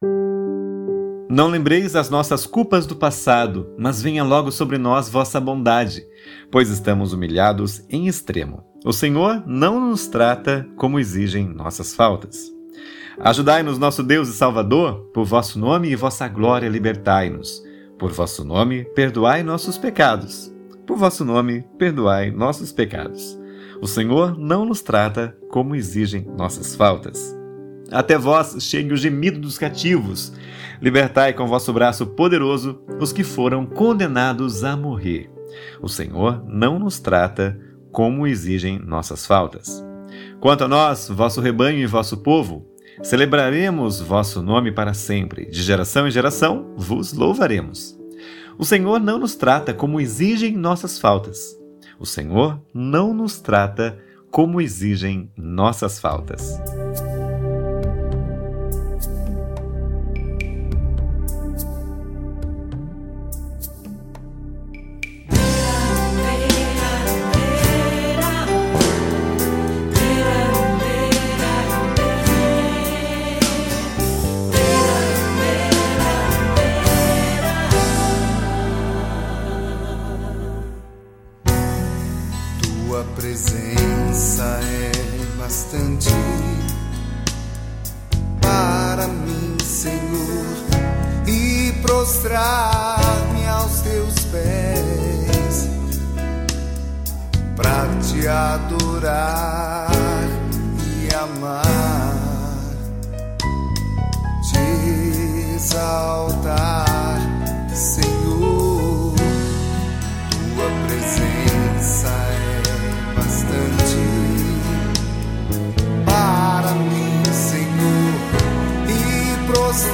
[1.31, 6.05] Não lembreis as nossas culpas do passado, mas venha logo sobre nós vossa bondade,
[6.51, 8.64] pois estamos humilhados em extremo.
[8.85, 12.51] O Senhor não nos trata como exigem nossas faltas.
[13.20, 17.62] Ajudai-nos, nosso Deus e Salvador, por vosso nome e vossa glória libertai-nos.
[17.97, 20.53] Por vosso nome, perdoai nossos pecados.
[20.85, 23.39] Por vosso nome, perdoai nossos pecados.
[23.81, 27.39] O Senhor não nos trata como exigem nossas faltas.
[27.93, 30.33] Até vós chegue o gemido dos cativos.
[30.81, 35.31] Libertai com vosso braço poderoso os que foram condenados a morrer.
[35.83, 37.59] O Senhor não nos trata
[37.93, 39.85] como exigem nossas faltas.
[40.41, 42.66] Quanto a nós, vosso rebanho e vosso povo,
[43.03, 45.51] celebraremos vosso nome para sempre.
[45.51, 47.99] De geração em geração vos louvaremos.
[48.59, 51.57] O Senhor não nos trata como exigem nossas faltas.
[51.99, 53.99] O Senhor não nos trata
[54.31, 56.59] como exigem nossas faltas.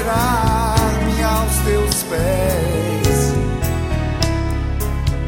[0.07, 0.46] Prostrar
[1.66, 3.34] teus pés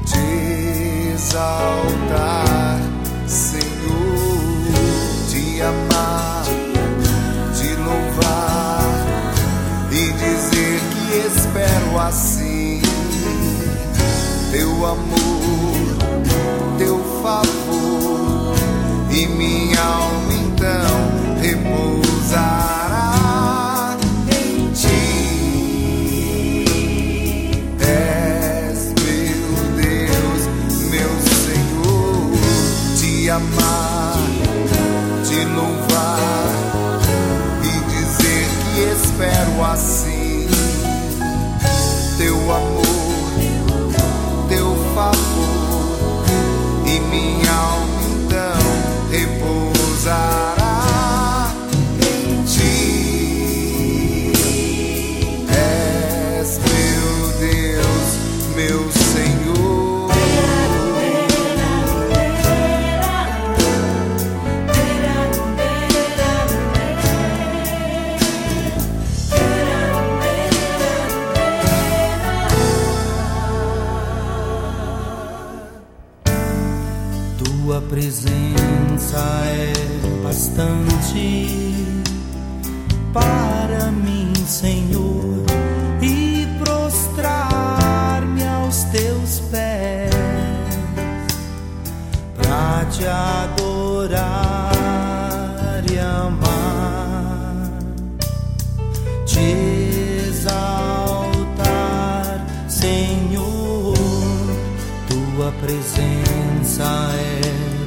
[0.06, 2.80] te exaltar,
[3.28, 4.72] Senhor,
[5.30, 6.44] te amar,
[7.54, 8.86] te louvar
[9.92, 12.82] e dizer que espero assim
[14.50, 15.41] teu amor,
[19.14, 20.11] e minha alma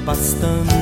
[0.07, 0.74] é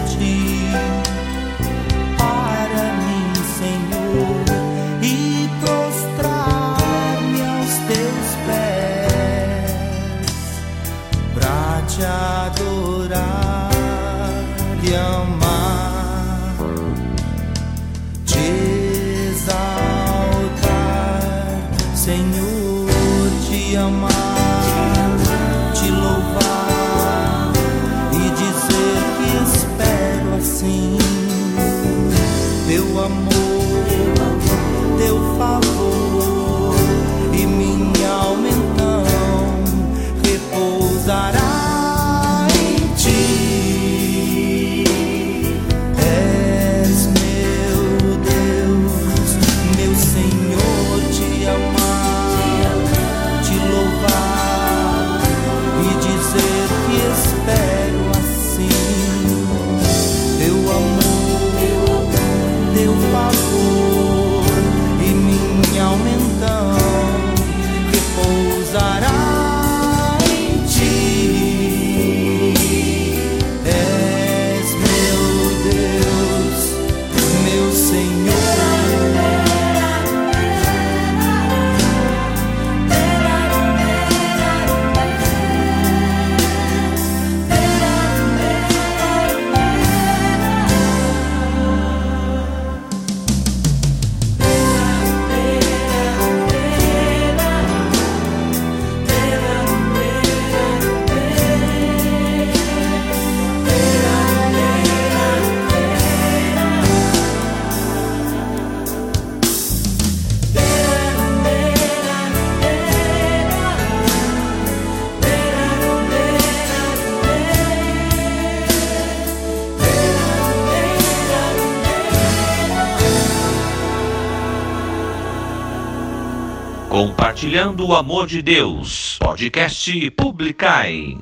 [127.42, 129.18] Compartilhando o amor de Deus.
[129.18, 131.18] Podcast Publicai.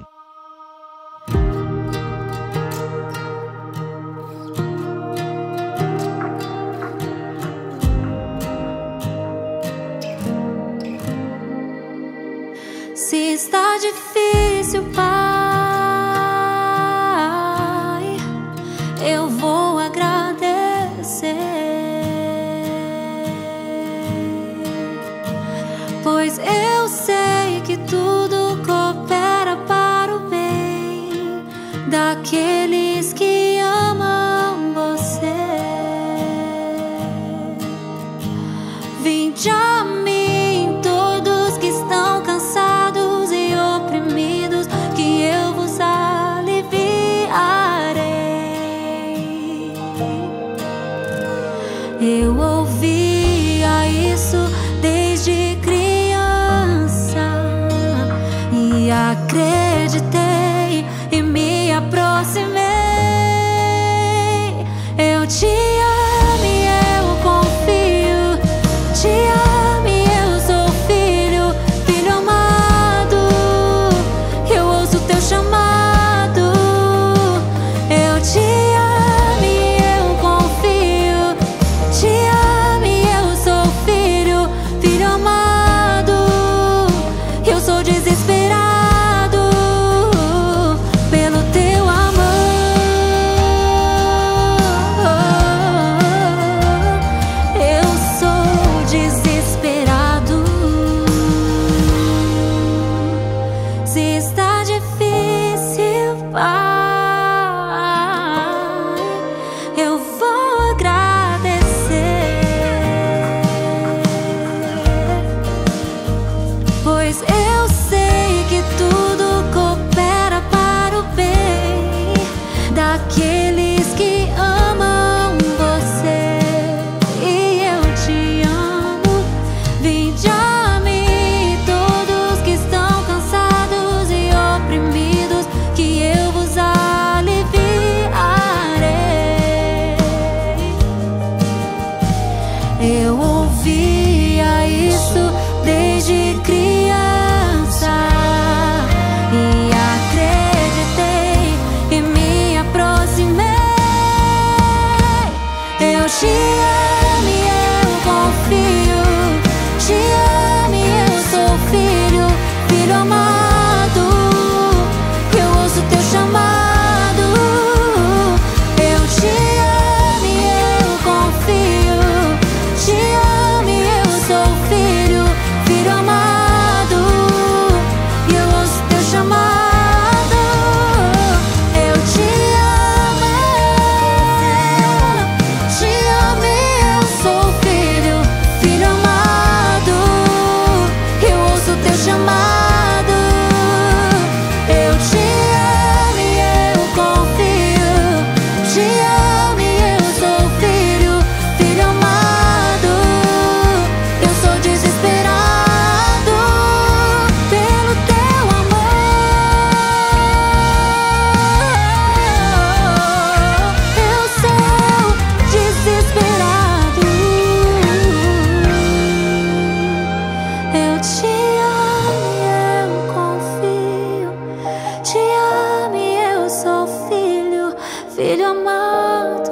[225.20, 227.74] ame, eu sou filho,
[228.14, 229.50] filho amado.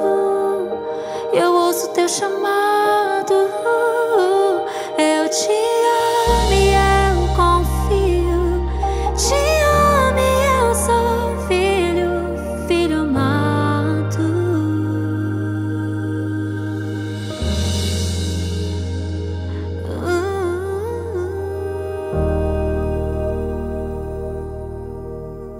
[1.33, 2.68] Eu ouço teu chamado.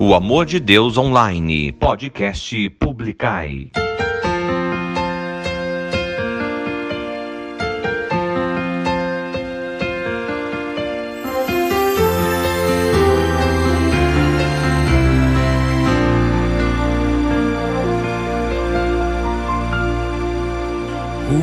[0.09, 3.69] O Amor de Deus Online, podcast Publicai.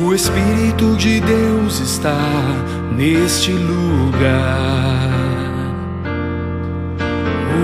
[0.03, 2.17] O Espírito de Deus está
[2.97, 5.16] neste lugar.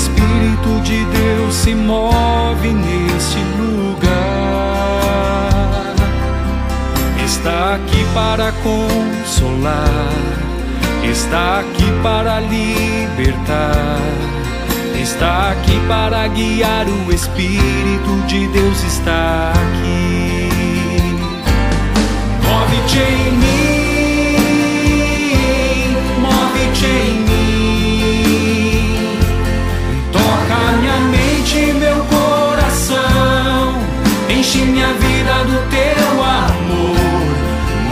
[0.00, 4.08] Espírito de Deus se move neste lugar.
[7.22, 10.08] Está aqui para consolar,
[11.04, 14.00] está aqui para libertar,
[14.98, 16.86] está aqui para guiar.
[16.88, 20.48] O Espírito de Deus está aqui.
[22.42, 24.36] Move-te em mim,
[26.22, 27.29] move-te em mim.
[34.50, 36.96] Enche minha vida do teu amor.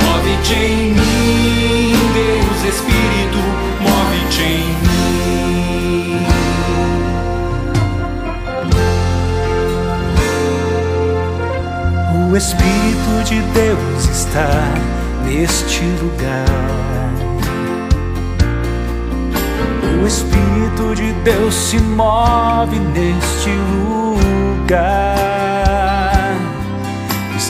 [0.02, 3.38] Move-te em mim, Deus Espírito,
[3.80, 6.26] move-te em mim.
[12.28, 14.50] O Espírito de Deus está
[15.26, 17.14] neste lugar.
[20.02, 25.47] O Espírito de Deus se move neste lugar.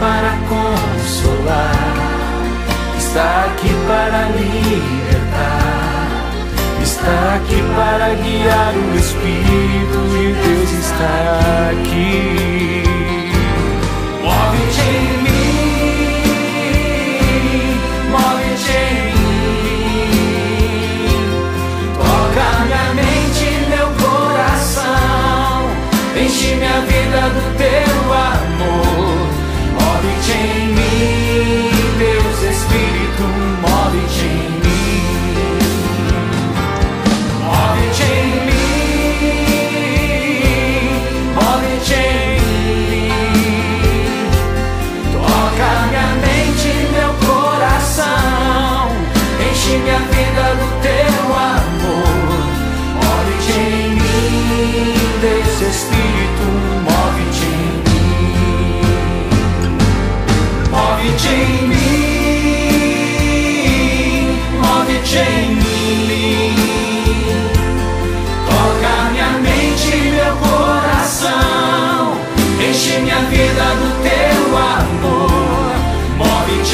[0.00, 1.94] Para consolar,
[2.98, 6.10] está aqui para libertar,
[6.82, 8.74] está aqui para guiar.
[8.74, 11.16] O Espírito de Deus está
[11.72, 12.82] aqui.
[14.22, 15.54] Move-te em mim,
[18.10, 19.14] move-te em mim.
[26.16, 28.73] Enche minha vida do teu amor.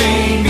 [0.01, 0.50] sing.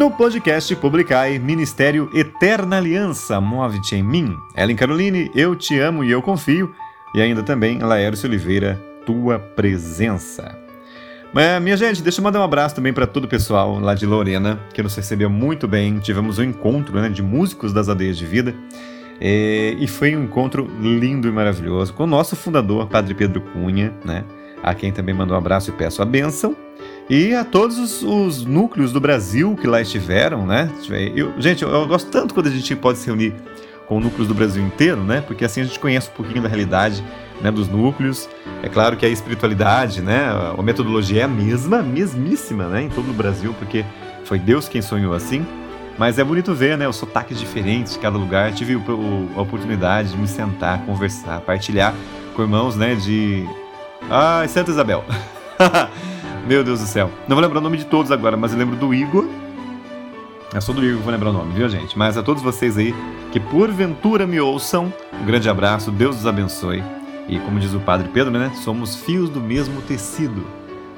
[0.00, 4.34] No podcast Publicai Ministério Eterna Aliança, Move-te em mim.
[4.56, 6.74] Ellen Caroline, Eu Te Amo e Eu Confio.
[7.14, 10.58] E ainda também Laércio Oliveira, Tua Presença.
[11.34, 14.06] Mas, minha gente, deixa eu mandar um abraço também para todo o pessoal lá de
[14.06, 15.98] Lorena, que nos recebeu muito bem.
[15.98, 18.54] Tivemos um encontro né, de músicos das aldeias de vida.
[19.20, 23.92] É, e foi um encontro lindo e maravilhoso com o nosso fundador, Padre Pedro Cunha,
[24.02, 24.24] né?
[24.62, 26.56] A quem também mandou um abraço e peço a bênção.
[27.10, 30.70] E a todos os, os núcleos do Brasil que lá estiveram, né?
[31.16, 33.34] Eu, gente, eu, eu gosto tanto quando a gente pode se reunir
[33.88, 35.20] com núcleos do Brasil inteiro, né?
[35.20, 37.02] Porque assim a gente conhece um pouquinho da realidade
[37.40, 38.28] né, dos núcleos.
[38.62, 43.10] É claro que a espiritualidade, né, a metodologia é a mesma, mesmíssima, né, em todo
[43.10, 43.84] o Brasil, porque
[44.24, 45.44] foi Deus quem sonhou assim.
[45.98, 48.52] Mas é bonito ver, né, os sotaques diferentes de cada lugar.
[48.52, 51.92] Tive o, o, a oportunidade de me sentar, conversar, partilhar
[52.36, 53.44] com irmãos, né, de
[54.08, 55.04] Ai, Santa Isabel.
[56.46, 57.10] Meu Deus do céu.
[57.28, 59.26] Não vou lembrar o nome de todos agora, mas eu lembro do Igor.
[60.52, 61.96] É só do Igor que vou lembrar o nome, viu, gente?
[61.96, 62.94] Mas a todos vocês aí
[63.30, 66.82] que porventura me ouçam, um grande abraço, Deus os abençoe.
[67.28, 68.50] E como diz o Padre Pedro, né?
[68.56, 70.44] Somos fios do mesmo tecido.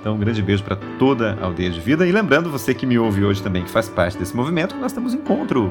[0.00, 2.06] Então, um grande beijo para toda a aldeia de vida.
[2.06, 5.14] E lembrando você que me ouve hoje também, que faz parte desse movimento, nós temos
[5.14, 5.70] encontro.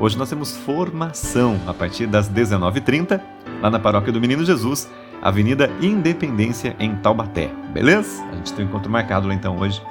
[0.00, 3.20] Hoje nós temos formação a partir das 19h30,
[3.60, 4.88] lá na Paróquia do Menino Jesus,
[5.22, 7.50] Avenida Independência, em Taubaté.
[7.72, 8.24] Beleza?
[8.30, 9.82] A gente tem um encontro marcado lá então hoje.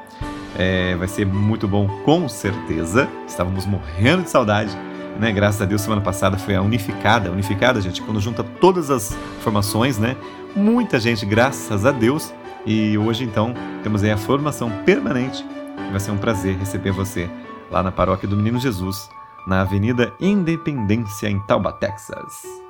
[0.57, 3.07] É, vai ser muito bom, com certeza.
[3.28, 4.75] Estávamos morrendo de saudade.
[5.19, 5.32] Né?
[5.32, 7.32] Graças a Deus, semana passada foi a unificada.
[7.32, 10.15] Unificada, gente, quando junta todas as formações, né?
[10.55, 12.34] Muita gente, graças a Deus.
[12.65, 13.53] E hoje, então,
[13.84, 15.45] temos aí a formação permanente.
[15.91, 17.30] Vai ser um prazer receber você
[17.71, 19.09] lá na Paróquia do Menino Jesus,
[19.45, 22.66] na Avenida Independência, em Tauba, Texas.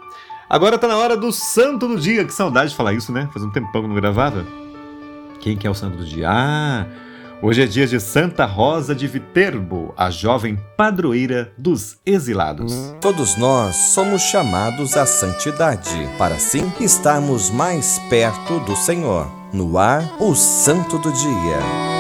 [0.49, 2.23] Agora tá na hora do santo do dia.
[2.23, 3.27] Que saudade de falar isso, né?
[3.33, 4.45] Faz um tempão que não gravava.
[5.39, 6.27] Quem que é o santo do dia?
[6.29, 6.85] Ah,
[7.41, 12.93] hoje é dia de Santa Rosa de Viterbo, a jovem padroeira dos exilados.
[12.99, 19.27] Todos nós somos chamados à santidade, para assim estarmos mais perto do Senhor.
[19.53, 21.96] No ar, o santo do dia.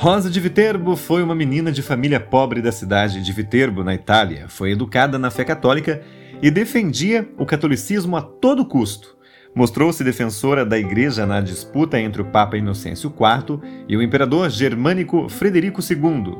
[0.00, 4.46] Rosa de Viterbo foi uma menina de família pobre da cidade de Viterbo, na Itália.
[4.48, 6.00] Foi educada na fé católica
[6.40, 9.14] e defendia o catolicismo a todo custo.
[9.54, 15.28] Mostrou-se defensora da igreja na disputa entre o Papa Inocêncio IV e o imperador germânico
[15.28, 16.34] Frederico II.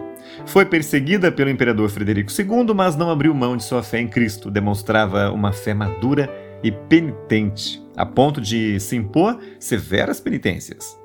[0.47, 4.51] Foi perseguida pelo imperador Frederico II, mas não abriu mão de sua fé em Cristo.
[4.51, 6.31] Demonstrava uma fé madura
[6.65, 11.00] e penitente, a ponto de se impor severas penitências.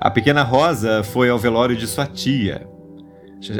[0.00, 2.68] A pequena Rosa foi ao velório de sua tia.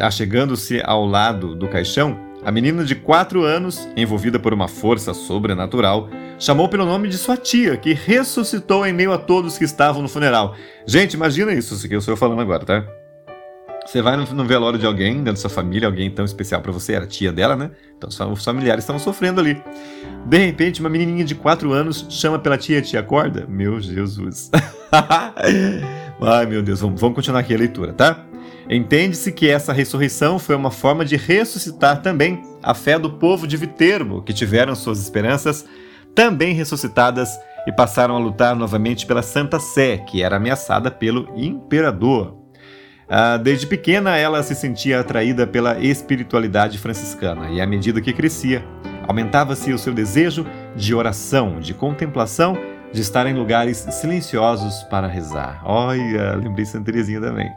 [0.01, 6.09] Achegando-se ao lado do caixão, a menina de quatro anos, envolvida por uma força sobrenatural,
[6.39, 10.09] chamou pelo nome de sua tia, que ressuscitou em meio a todos que estavam no
[10.09, 10.55] funeral.
[10.87, 12.87] Gente, imagina isso, isso que eu estou falando agora, tá?
[13.85, 16.93] Você vai no, velório de alguém, dentro da sua família, alguém tão especial para você,
[16.93, 17.71] era tia dela, né?
[17.97, 19.61] Então os familiares estavam sofrendo ali.
[20.27, 23.45] De repente, uma menininha de 4 anos chama pela tia, tia acorda?
[23.49, 24.51] Meu Jesus.
[26.21, 28.25] Ai, meu Deus, vamos, vamos continuar aqui a leitura, tá?
[28.69, 33.57] Entende-se que essa ressurreição foi uma forma de ressuscitar também a fé do povo de
[33.57, 35.65] Viterbo, que tiveram suas esperanças
[36.15, 37.31] também ressuscitadas
[37.67, 42.37] e passaram a lutar novamente pela Santa Sé, que era ameaçada pelo imperador.
[43.09, 48.65] Ah, desde pequena, ela se sentia atraída pela espiritualidade franciscana e, à medida que crescia,
[49.07, 50.45] aumentava-se o seu desejo
[50.77, 52.59] de oração, de contemplação,
[52.93, 55.61] de estar em lugares silenciosos para rezar.
[55.65, 57.51] Olha, lembrei Santa Teresinha também.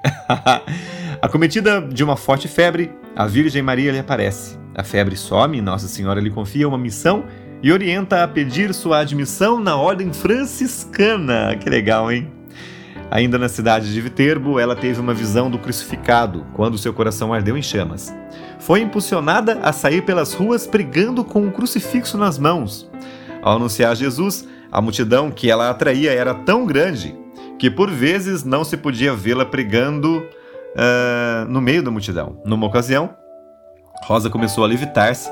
[1.21, 4.57] Acometida de uma forte febre, a Virgem Maria lhe aparece.
[4.75, 7.25] A febre some e Nossa Senhora lhe confia uma missão
[7.63, 11.55] e orienta a pedir sua admissão na ordem franciscana.
[11.55, 12.32] Que legal, hein?
[13.11, 17.57] Ainda na cidade de Viterbo, ela teve uma visão do crucificado, quando seu coração ardeu
[17.57, 18.15] em chamas.
[18.57, 22.89] Foi impulsionada a sair pelas ruas pregando com um crucifixo nas mãos.
[23.41, 27.15] Ao anunciar Jesus, a multidão que ela atraía era tão grande
[27.59, 32.41] que por vezes não se podia vê-la pregando uh, no meio da multidão.
[32.45, 33.13] Numa ocasião,
[34.05, 35.30] Rosa começou a levitar-se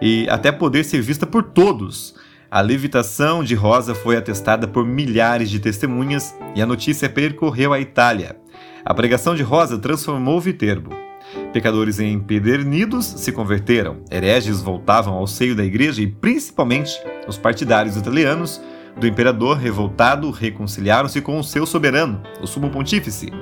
[0.00, 2.14] e até poder ser vista por todos,
[2.50, 7.78] a levitação de Rosa foi atestada por milhares de testemunhas e a notícia percorreu a
[7.78, 8.36] Itália.
[8.84, 11.09] A pregação de Rosa transformou Viterbo.
[11.52, 16.92] Pecadores empedernidos se converteram, hereges voltavam ao seio da igreja e, principalmente,
[17.26, 18.60] os partidários italianos
[18.96, 23.32] do imperador revoltado reconciliaram-se com o seu soberano, o sumo pontífice.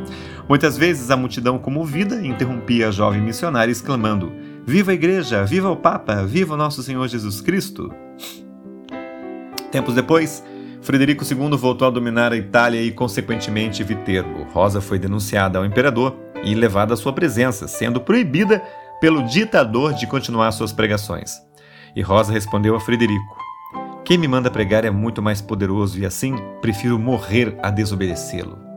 [0.49, 4.33] Muitas vezes a multidão comovida interrompia a jovem missionária exclamando:
[4.67, 5.45] Viva a igreja!
[5.45, 6.25] Viva o Papa!
[6.25, 7.93] Viva o nosso Senhor Jesus Cristo!
[9.71, 10.43] Tempos depois,
[10.81, 14.47] Frederico II voltou a dominar a Itália e, consequentemente, Viterbo.
[14.53, 18.63] Rosa foi denunciada ao imperador e levada à sua presença, sendo proibida
[19.01, 21.33] pelo ditador de continuar suas pregações.
[21.95, 23.37] E Rosa respondeu a Frederico:
[24.05, 28.68] Quem me manda pregar é muito mais poderoso e assim prefiro morrer a desobedecê-lo.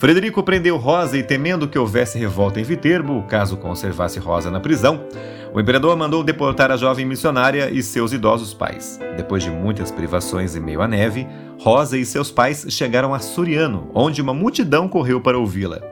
[0.00, 5.04] Frederico prendeu Rosa e, temendo que houvesse revolta em Viterbo, caso conservasse Rosa na prisão,
[5.52, 8.98] o imperador mandou deportar a jovem missionária e seus idosos pais.
[9.18, 11.28] Depois de muitas privações em meio à neve,
[11.58, 15.82] Rosa e seus pais chegaram a Suriano, onde uma multidão correu para ouvi-la.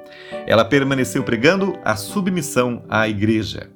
[0.47, 3.69] Ela permaneceu pregando a submissão à igreja.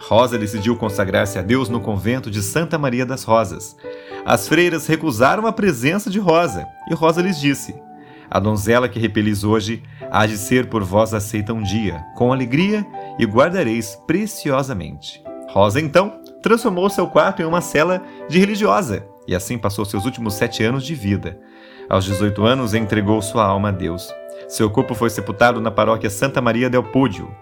[0.00, 3.76] Rosa decidiu consagrar-se a Deus no convento de Santa Maria das Rosas.
[4.24, 7.74] As freiras recusaram a presença de Rosa e Rosa lhes disse:
[8.36, 12.86] a donzela que repelis hoje há de ser por vós aceita um dia, com alegria,
[13.18, 15.24] e guardareis preciosamente.
[15.48, 20.34] Rosa, então, transformou seu quarto em uma cela de religiosa, e assim passou seus últimos
[20.34, 21.40] sete anos de vida.
[21.88, 24.12] Aos 18 anos, entregou sua alma a Deus.
[24.48, 27.34] Seu corpo foi sepultado na paróquia Santa Maria del Pódio.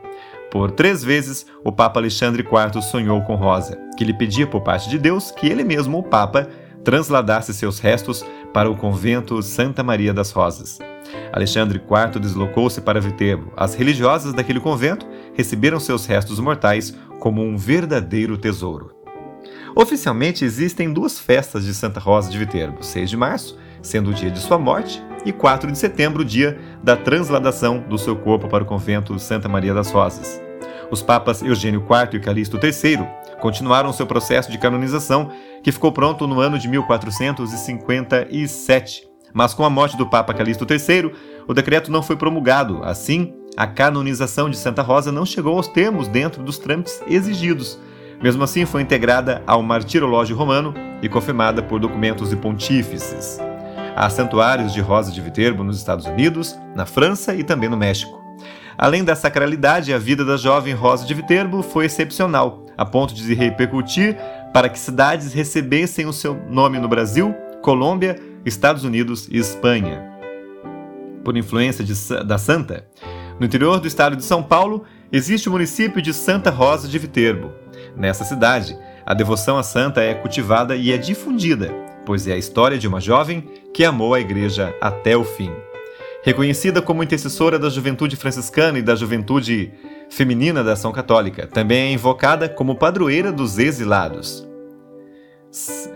[0.48, 4.88] Por três vezes, o Papa Alexandre IV sonhou com Rosa, que lhe pedia por parte
[4.88, 6.48] de Deus que ele mesmo, o Papa,
[6.84, 10.78] transladasse seus restos para o convento Santa Maria das Rosas.
[11.32, 13.52] Alexandre IV deslocou-se para Viterbo.
[13.56, 18.94] As religiosas daquele convento receberam seus restos mortais como um verdadeiro tesouro.
[19.74, 24.30] Oficialmente existem duas festas de Santa Rosa de Viterbo: 6 de março, sendo o dia
[24.30, 28.62] de sua morte, e 4 de setembro, o dia da transladação do seu corpo para
[28.62, 30.40] o convento Santa Maria das Rosas.
[30.90, 35.30] Os papas Eugênio IV e Calixto III continuaram seu processo de canonização,
[35.62, 39.06] que ficou pronto no ano de 1457.
[39.34, 41.12] Mas com a morte do Papa Calixto III,
[41.46, 42.82] o decreto não foi promulgado.
[42.82, 47.78] Assim, a canonização de Santa Rosa não chegou aos termos dentro dos trâmites exigidos.
[48.22, 50.72] Mesmo assim, foi integrada ao Martirológio Romano
[51.02, 53.38] e confirmada por documentos e pontífices.
[53.94, 58.23] Há santuários de Rosa de Viterbo nos Estados Unidos, na França e também no México.
[58.76, 63.34] Além da sacralidade, a vida da jovem Rosa de Viterbo foi excepcional, a ponto de
[63.34, 64.16] repercutir
[64.52, 70.02] para que cidades recebessem o seu nome no Brasil, Colômbia, Estados Unidos e Espanha.
[71.24, 71.94] Por influência de,
[72.24, 72.86] da santa,
[73.38, 77.52] no interior do estado de São Paulo existe o município de Santa Rosa de Viterbo.
[77.96, 81.72] Nessa cidade, a devoção à santa é cultivada e é difundida,
[82.04, 85.50] pois é a história de uma jovem que amou a igreja até o fim.
[86.24, 89.70] Reconhecida como intercessora da juventude franciscana e da juventude
[90.08, 94.48] feminina da Ação Católica, também é invocada como padroeira dos exilados.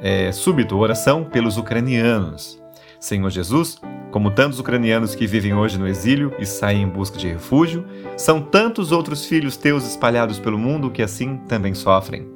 [0.03, 2.63] É, súbito oração pelos ucranianos.
[3.01, 7.29] Senhor Jesus, como tantos ucranianos que vivem hoje no exílio e saem em busca de
[7.29, 12.29] refúgio, são tantos outros filhos teus espalhados pelo mundo que assim também sofrem.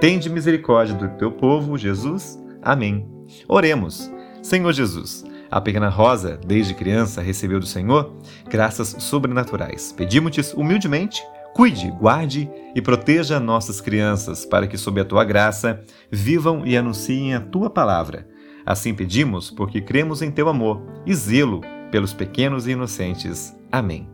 [0.00, 2.38] Tende misericórdia do teu povo, Jesus.
[2.62, 3.04] Amém.
[3.48, 4.08] Oremos.
[4.40, 8.14] Senhor Jesus, a pequena Rosa, desde criança, recebeu do Senhor
[8.48, 9.92] graças sobrenaturais.
[9.92, 11.22] Pedimos-te humildemente,
[11.54, 17.34] cuide, guarde e proteja nossas crianças, para que, sob a tua graça, vivam e anunciem
[17.34, 18.28] a tua palavra.
[18.64, 21.60] Assim pedimos, porque cremos em teu amor e zelo
[21.90, 23.56] pelos pequenos e inocentes.
[23.72, 24.08] Amém.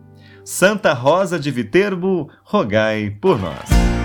[0.45, 3.96] Santa Rosa de Viterbo, rogai por nós.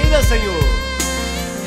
[0.00, 0.64] Reina, Senhor.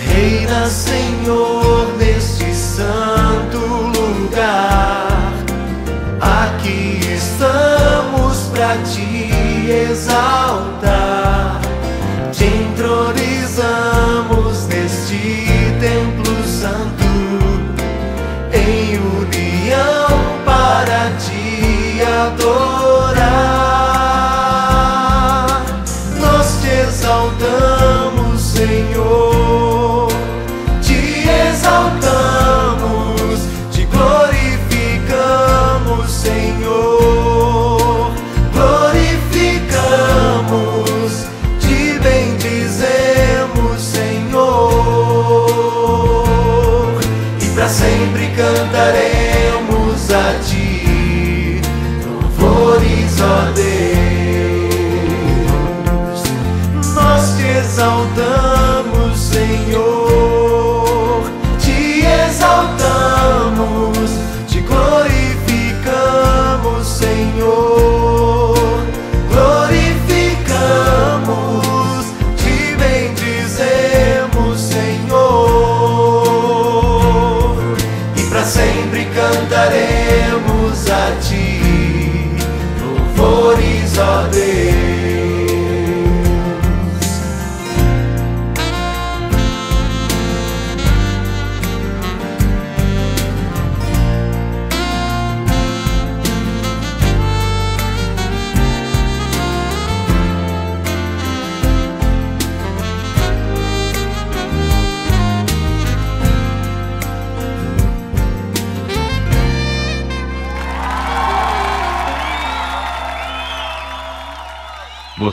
[0.08, 5.34] Reina, Senhor, neste santo lugar.
[6.22, 11.60] Aqui estamos para te exaltar.
[12.32, 15.36] Te entronizamos neste
[15.82, 16.40] templo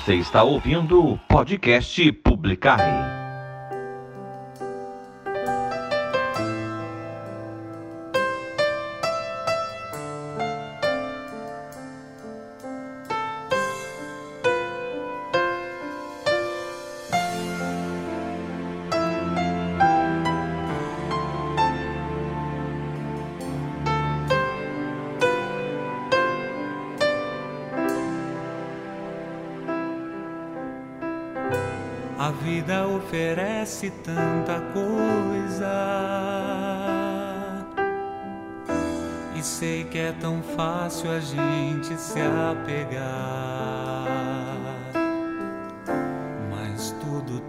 [0.09, 3.18] Você está ouvindo o podcast Publicar.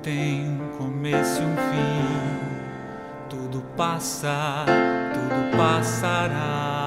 [0.10, 2.02] tem um começo e um fim.
[3.30, 4.65] Tudo passa,
[5.14, 6.80] tudo passará.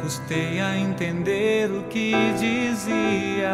[0.00, 3.48] Custei a entender o que dizia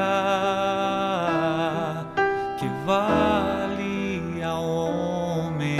[2.58, 5.78] que vale ao homem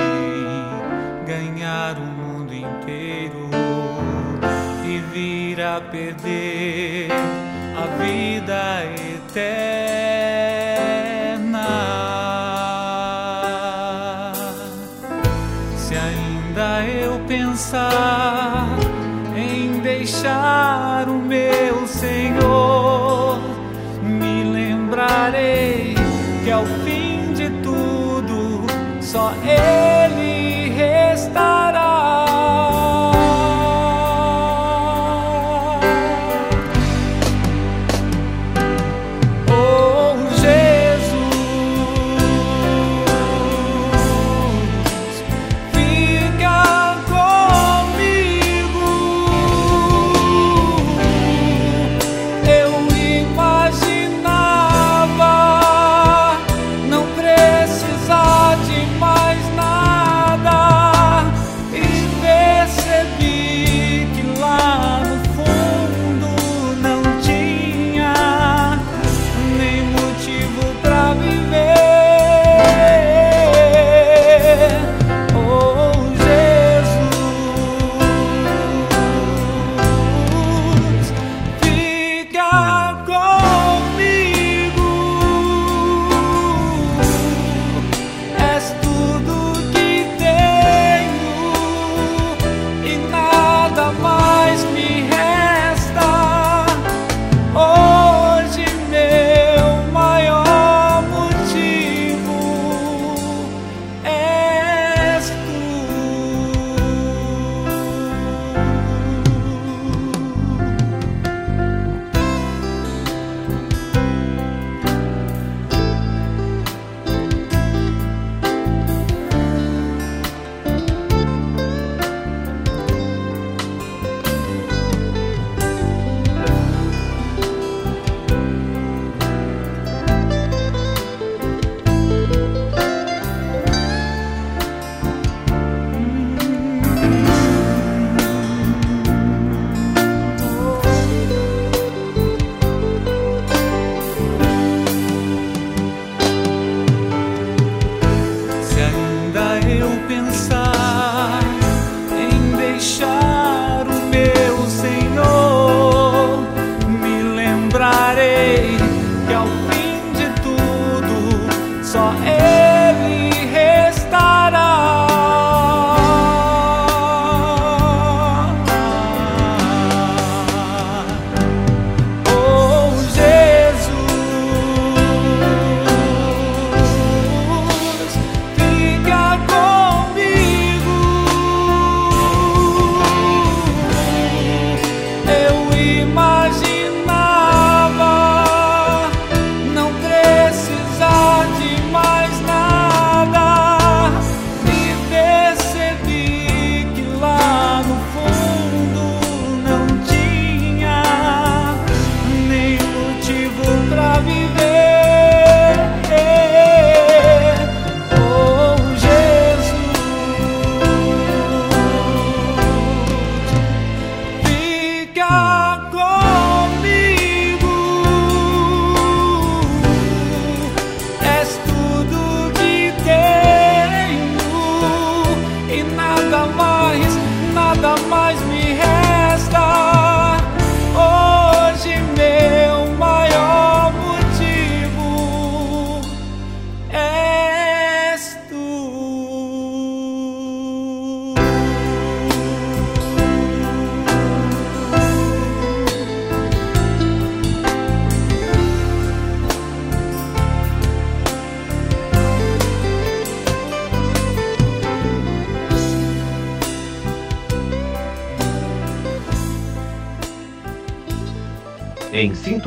[1.27, 3.51] ganhar o mundo inteiro
[4.87, 6.54] e vir a perder.
[8.47, 9.64] 抱いて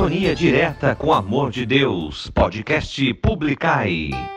[0.07, 2.29] sintonia direta com amor de Deus.
[2.29, 4.36] Podcast Publicai.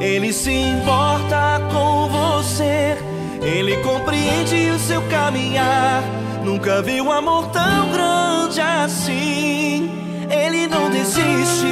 [0.00, 2.96] ele se importa com você,
[3.42, 6.02] ele compreende o seu caminhar.
[6.42, 9.90] Nunca vi um amor tão grande assim.
[10.30, 11.66] Ele não desiste.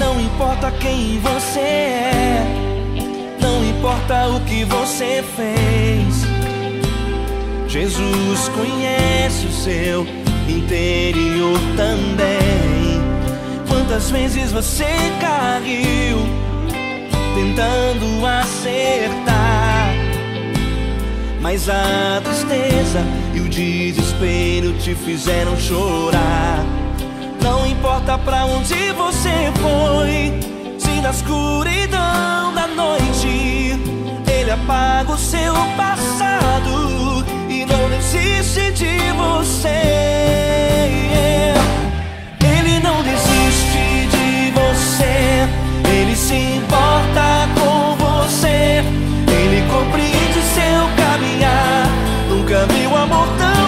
[0.00, 2.15] Não importa quem você é,
[3.86, 6.26] importa o que você fez.
[7.68, 10.04] Jesus conhece o seu
[10.48, 13.00] interior também.
[13.68, 14.88] Quantas vezes você
[15.20, 16.18] caiu
[17.36, 19.94] tentando acertar?
[21.40, 23.04] Mas a tristeza
[23.34, 26.66] e o desespero te fizeram chorar.
[27.40, 30.55] Não importa pra onde você foi,
[31.06, 33.78] na escuridão da noite
[34.28, 39.68] ele apaga o seu passado e não desiste de você.
[42.42, 45.48] Ele não desiste de você,
[45.88, 48.82] ele se importa com você,
[49.28, 51.86] ele compreende seu caminhar.
[52.28, 53.65] Nunca vi um amor tão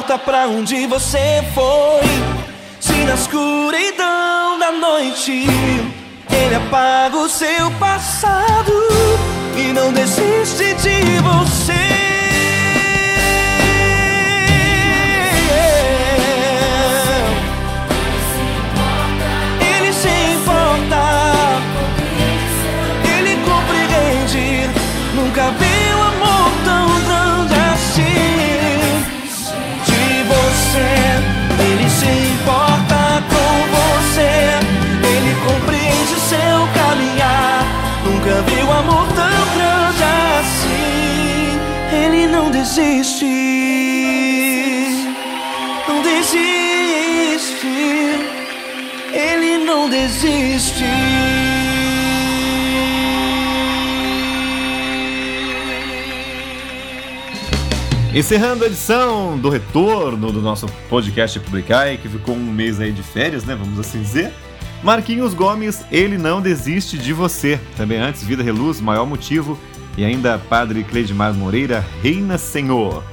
[0.00, 2.00] importa pra onde você foi,
[2.80, 5.44] se na escuridão da noite
[6.32, 8.72] ele apaga o seu passado
[9.58, 10.59] e não desiste
[34.20, 37.64] Ele compreende seu caminhar.
[38.04, 40.02] Nunca vi um amor tão grande
[40.40, 41.58] assim.
[41.92, 43.26] Ele não desiste.
[45.88, 47.66] Não desiste.
[49.12, 50.84] Ele não desiste.
[58.12, 63.04] Encerrando a edição do retorno do nosso podcast Publicai, que ficou um mês aí de
[63.04, 63.54] férias, né?
[63.54, 64.32] Vamos assim dizer.
[64.82, 67.60] Marquinhos Gomes, ele não desiste de você.
[67.76, 69.56] Também antes, Vida Reluz, maior motivo.
[69.96, 73.04] E ainda Padre Cleidmar Moreira, Reina Senhor.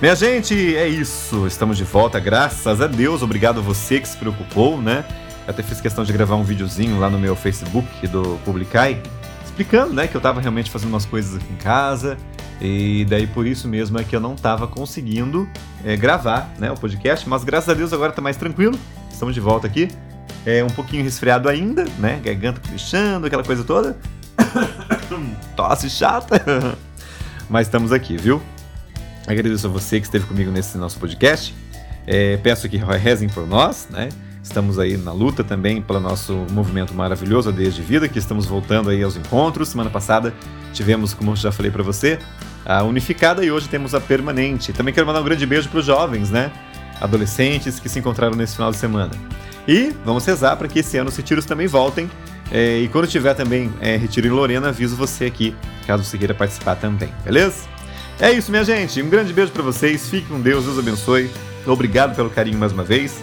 [0.00, 1.46] Minha gente, é isso.
[1.46, 3.22] Estamos de volta, graças a Deus.
[3.22, 5.04] Obrigado a você que se preocupou, né?
[5.46, 9.02] Eu até fiz questão de gravar um videozinho lá no meu Facebook do Publicai,
[9.44, 12.16] explicando, né, que eu tava realmente fazendo umas coisas aqui em casa.
[12.60, 15.48] E daí por isso mesmo é que eu não tava conseguindo
[15.84, 18.78] é, gravar né, o podcast, mas graças a Deus agora tá mais tranquilo.
[19.10, 19.88] Estamos de volta aqui.
[20.44, 22.20] É um pouquinho resfriado ainda, né?
[22.22, 23.96] Garganta fechando, aquela coisa toda.
[25.56, 26.40] Tosse chata.
[27.50, 28.40] Mas estamos aqui, viu?
[29.26, 31.54] Agradeço a você que esteve comigo nesse nosso podcast.
[32.06, 34.08] É, peço que rezem por nós, né?
[34.46, 39.02] Estamos aí na luta também pelo nosso movimento maravilhoso Desde Vida, que estamos voltando aí
[39.02, 39.70] aos encontros.
[39.70, 40.32] Semana passada
[40.72, 42.20] tivemos, como eu já falei para você,
[42.64, 44.72] a unificada e hoje temos a permanente.
[44.72, 46.52] Também quero mandar um grande beijo para os jovens, né?
[47.00, 49.10] Adolescentes que se encontraram nesse final de semana.
[49.66, 52.08] E vamos rezar para que esse ano os retiros também voltem.
[52.52, 55.56] É, e quando tiver também é, retiro em Lorena, aviso você aqui,
[55.88, 57.64] caso você queira participar também, beleza?
[58.20, 59.02] É isso, minha gente.
[59.02, 60.08] Um grande beijo para vocês.
[60.08, 61.28] Fique com Deus, Deus abençoe.
[61.66, 63.22] Obrigado pelo carinho mais uma vez.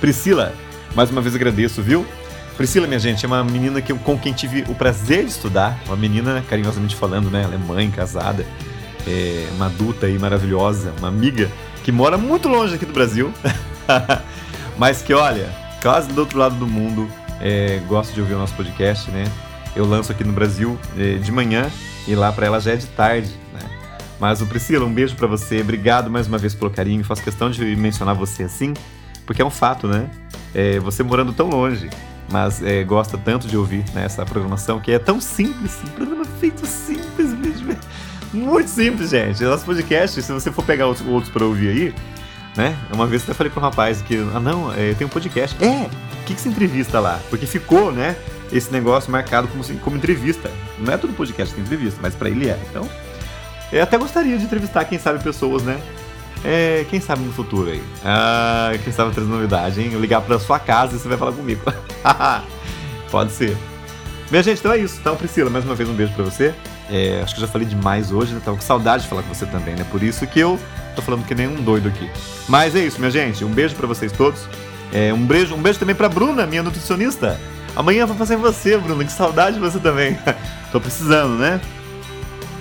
[0.00, 0.54] Priscila,
[0.94, 2.06] mais uma vez agradeço, viu?
[2.56, 5.78] Priscila, minha gente, é uma menina que, com quem tive o prazer de estudar.
[5.86, 7.42] Uma menina, carinhosamente falando, né?
[7.44, 8.44] Ela é mãe, casada,
[9.06, 11.48] é uma adulta aí maravilhosa, uma amiga
[11.84, 13.32] que mora muito longe aqui do Brasil,
[14.76, 15.48] mas que, olha,
[15.82, 17.08] quase do outro lado do mundo,
[17.40, 19.24] é, gosta de ouvir o nosso podcast, né?
[19.74, 21.70] Eu lanço aqui no Brasil é, de manhã
[22.06, 23.60] e lá para ela já é de tarde, né?
[24.18, 25.60] Mas o Priscila, um beijo para você.
[25.60, 27.04] Obrigado mais uma vez pelo carinho.
[27.04, 28.74] Faço questão de mencionar você assim,
[29.28, 30.08] porque é um fato, né?
[30.54, 31.90] É, você morando tão longe,
[32.32, 36.24] mas é, gosta tanto de ouvir né, essa programação que é tão simples, sim, programa
[36.24, 37.76] feito simples mesmo.
[38.32, 39.44] Muito simples, gente.
[39.44, 41.94] Nosso podcast, se você for pegar outros, outros para ouvir aí,
[42.56, 42.74] né?
[42.90, 45.62] Uma vez até falei pro rapaz que, ah não, é, tem um podcast.
[45.62, 45.90] É,
[46.22, 47.20] o que, que se entrevista lá?
[47.28, 48.16] Porque ficou, né?
[48.50, 50.50] Esse negócio marcado como, como entrevista.
[50.78, 52.58] Não é todo podcast que tem entrevista, mas para ele é.
[52.70, 52.88] Então,
[53.70, 55.78] eu até gostaria de entrevistar, quem sabe, pessoas, né?
[56.44, 57.82] É, quem sabe no futuro aí.
[58.04, 59.90] Ah, quem sabe trazer novidade, hein?
[59.92, 61.60] Eu ligar pra sua casa e você vai falar comigo.
[63.10, 63.56] Pode ser.
[64.30, 64.98] Minha gente, então é isso.
[65.00, 66.54] Então, Priscila, mais uma vez um beijo pra você.
[66.90, 68.40] É, acho que eu já falei demais hoje, né?
[68.44, 69.84] Tava com saudade de falar com você também, né?
[69.90, 70.58] Por isso que eu
[70.94, 72.08] tô falando que nem um doido aqui.
[72.48, 73.44] Mas é isso, minha gente.
[73.44, 74.46] Um beijo pra vocês todos.
[74.92, 77.38] É, um, beijo, um beijo também pra Bruna, minha nutricionista.
[77.74, 79.04] Amanhã eu vou fazer você, Bruna.
[79.04, 80.18] Que saudade de você também.
[80.70, 81.60] tô precisando, né?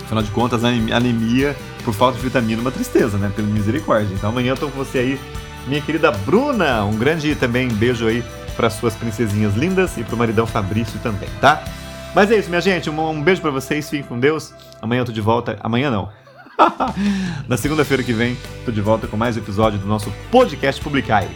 [0.06, 1.56] Afinal de contas, anemia
[1.88, 3.32] por falta de vitamina uma tristeza, né?
[3.34, 4.14] Pela misericórdia.
[4.14, 5.20] Então amanhã eu tô com você aí,
[5.68, 6.84] minha querida Bruna.
[6.84, 8.22] Um grande também beijo aí
[8.58, 11.64] para suas princesinhas lindas e pro maridão Fabrício também, tá?
[12.14, 12.90] Mas é isso, minha gente.
[12.90, 13.90] Um, um beijo para vocês.
[13.90, 14.54] Fiquem com Deus.
[14.82, 15.58] Amanhã eu tô de volta.
[15.62, 16.10] Amanhã não.
[17.48, 21.30] Na segunda-feira que vem, tô de volta com mais um episódio do nosso podcast Publicai.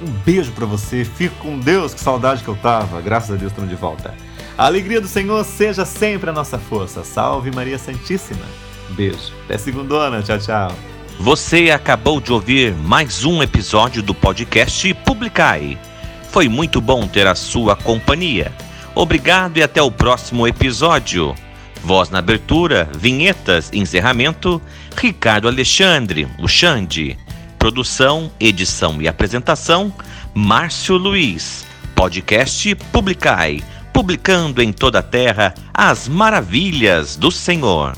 [0.00, 1.04] Um beijo para você.
[1.04, 1.92] Fique com Deus.
[1.92, 2.98] Que saudade que eu tava.
[3.02, 4.14] Graças a Deus estamos de volta.
[4.56, 7.04] A alegria do Senhor seja sempre a nossa força.
[7.04, 8.71] Salve Maria Santíssima.
[8.92, 9.32] Beijo.
[9.44, 10.22] Até segundona.
[10.22, 10.72] Tchau, tchau.
[11.18, 15.78] Você acabou de ouvir mais um episódio do podcast Publicai.
[16.30, 18.52] Foi muito bom ter a sua companhia.
[18.94, 21.34] Obrigado e até o próximo episódio.
[21.84, 24.60] Voz na abertura, vinhetas, encerramento,
[24.96, 27.16] Ricardo Alexandre, o Xande.
[27.58, 29.92] Produção, edição e apresentação,
[30.34, 31.64] Márcio Luiz.
[31.94, 33.62] Podcast Publicai,
[33.92, 37.94] publicando em toda a terra as maravilhas do Senhor.